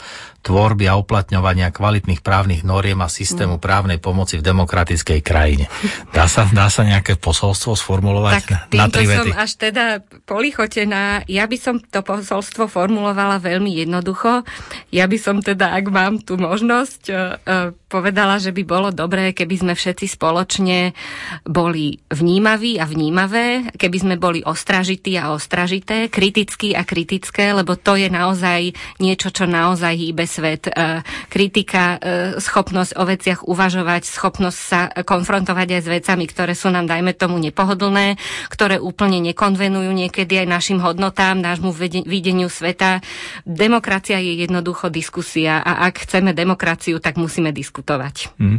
[0.46, 5.66] tvorby a uplatňovania kvalitných právnych noriem a systému právnej pomoci v demokratickej krajine.
[6.14, 9.34] Dá sa, dá sa nejaké posolstvo sformulovať tak, na, tri vety?
[9.34, 9.86] som až teda
[10.30, 11.26] polichotená.
[11.26, 14.46] Ja by som to posolstvo formulovala veľmi jednoducho.
[14.94, 19.66] Ja by som teda, ak mám tú možnosť, uh, povedala, že by bolo dobré, keby
[19.66, 20.94] sme všetci spoločne
[21.42, 27.94] boli vnímaví a vnímavé, keby sme boli ostražití a ostražité, kritickí a kritické, lebo to
[27.94, 30.73] je naozaj niečo, čo naozaj hýbe svet.
[30.73, 36.73] E, kritika, e, schopnosť o veciach uvažovať, schopnosť sa konfrontovať aj s vecami, ktoré sú
[36.73, 38.18] nám, dajme tomu, nepohodlné,
[38.49, 41.69] ktoré úplne nekonvenujú niekedy aj našim hodnotám, nášmu
[42.10, 43.06] videniu sveta.
[43.45, 48.34] Demokracia je jednoducho diskusia a ak chceme demokraciu, tak musíme diskutovať.
[48.41, 48.57] Mm.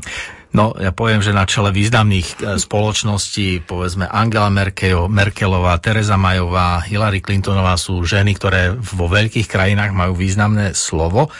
[0.56, 6.80] No, ja poviem, že na čele významných e, spoločností, povedzme Angela Merkel, Merkelová, Teresa Majová,
[6.80, 11.28] Hillary Clintonová sú ženy, ktoré vo veľkých krajinách majú významné slovo.
[11.28, 11.30] E,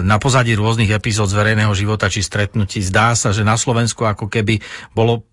[0.00, 4.32] na pozadí rôznych epizód z verejného života či stretnutí zdá sa, že na Slovensku ako
[4.32, 4.64] keby
[4.96, 5.28] bolo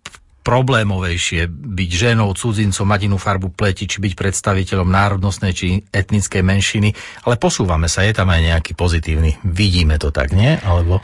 [0.46, 6.94] problémovejšie byť ženou, cudzincom, mať inú farbu pleti, či byť predstaviteľom národnostnej či etnickej menšiny,
[7.26, 9.42] ale posúvame sa, je tam aj nejaký pozitívny.
[9.42, 10.54] Vidíme to tak, nie?
[10.62, 11.02] Alebo...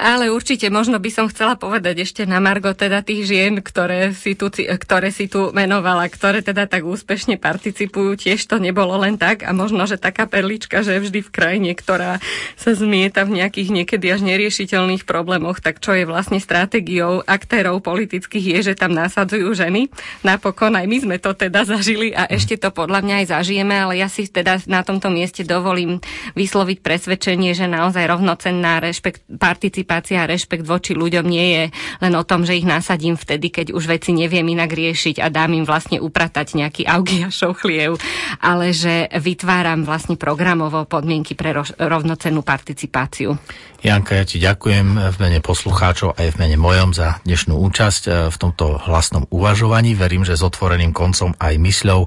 [0.00, 4.32] Ale určite možno by som chcela povedať ešte na Margo teda tých žien, ktoré si
[4.32, 9.44] tu, ktoré si tu menovala, ktoré teda tak úspešne participujú, tiež to nebolo len tak
[9.44, 12.24] a možno, že taká perlička, že vždy v krajine, ktorá
[12.56, 18.44] sa zmieta v nejakých niekedy až neriešiteľných problémoch, tak čo je vlastne stratégiou aktérov politických
[18.48, 19.90] je, že tam nasadzujú ženy.
[20.22, 23.98] Napokon aj my sme to teda zažili a ešte to podľa mňa aj zažijeme, ale
[24.00, 25.98] ja si teda na tomto mieste dovolím
[26.38, 31.64] vysloviť presvedčenie, že naozaj rovnocenná rešpekt, participácia a rešpekt voči ľuďom nie je
[32.00, 35.52] len o tom, že ich nasadím vtedy, keď už veci neviem inak riešiť a dám
[35.58, 37.98] im vlastne upratať nejaký augiašov chliev,
[38.38, 43.34] ale že vytváram vlastne programovo podmienky pre rovnocennú participáciu.
[43.82, 48.12] Janka, ja ti ďakujem v mene poslucháčov aj v mene mojom za dnešnú účasť eh,
[48.30, 49.96] v tomto hlasnom uvažovaní.
[49.96, 52.04] Verím, že s otvoreným koncom aj mysľou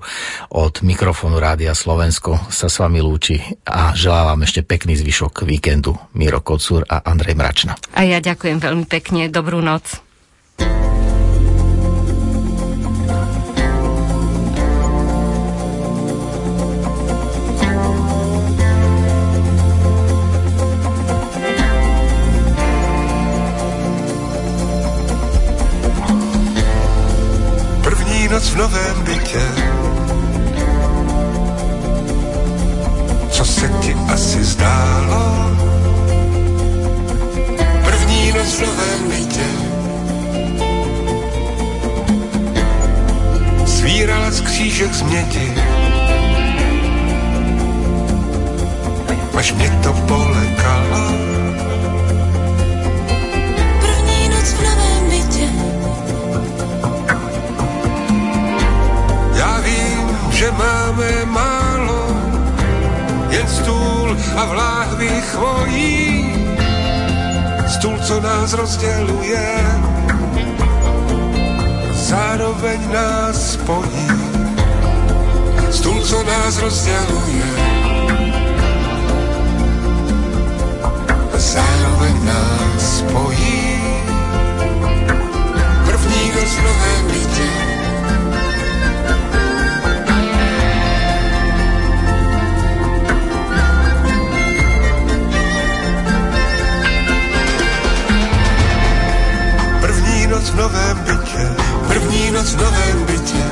[0.53, 5.97] od mikrofónu Rádia Slovensko sa s vami lúči a želám vám ešte pekný zvyšok víkendu.
[6.13, 7.73] Miro Kocúr a Andrej Mračna.
[7.97, 9.27] A ja ďakujem veľmi pekne.
[9.33, 10.04] Dobrú noc.
[28.45, 29.41] V novém bytě.
[33.29, 35.51] Co se ti asi zdálo?
[37.85, 39.47] První noc v novém bytě.
[43.65, 45.53] Svírala z křížek z mědi.
[49.37, 51.14] Až mě to polekalo
[60.45, 62.05] že máme málo,
[63.29, 66.35] jen stůl a v láhvích chvojí.
[67.67, 69.41] Stůl, co nás rozděluje,
[71.93, 74.07] zároveň nás spojí.
[75.71, 77.49] Stůl, co nás rozděluje,
[81.33, 83.81] zároveň nás spojí.
[85.85, 87.05] První noc v novém
[100.45, 101.49] noc v novém bytě,
[101.87, 103.43] první noc v novém bytě,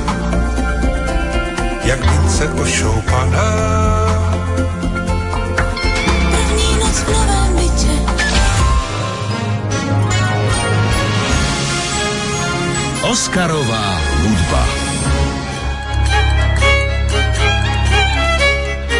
[1.84, 3.50] jak mince ošoupaná.
[6.30, 7.94] První noc v novém bytě
[13.02, 14.64] Oscarová hudba.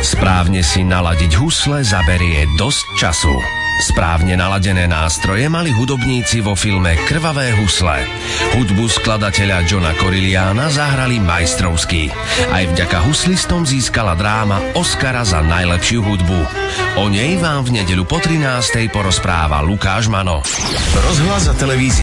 [0.02, 3.63] Správne si naladiť husle zaberie dosť času.
[3.82, 8.06] Správne naladené nástroje mali hudobníci vo filme Krvavé husle.
[8.54, 12.06] Hudbu skladateľa Johna Coriliana zahrali majstrovsky.
[12.54, 16.40] Aj vďaka huslistom získala dráma Oscara za najlepšiu hudbu.
[17.02, 18.94] O nej vám v nedeľu po 13.
[18.94, 20.46] porozpráva Lukáš Mano.
[20.94, 21.84] Rozhlas a televízia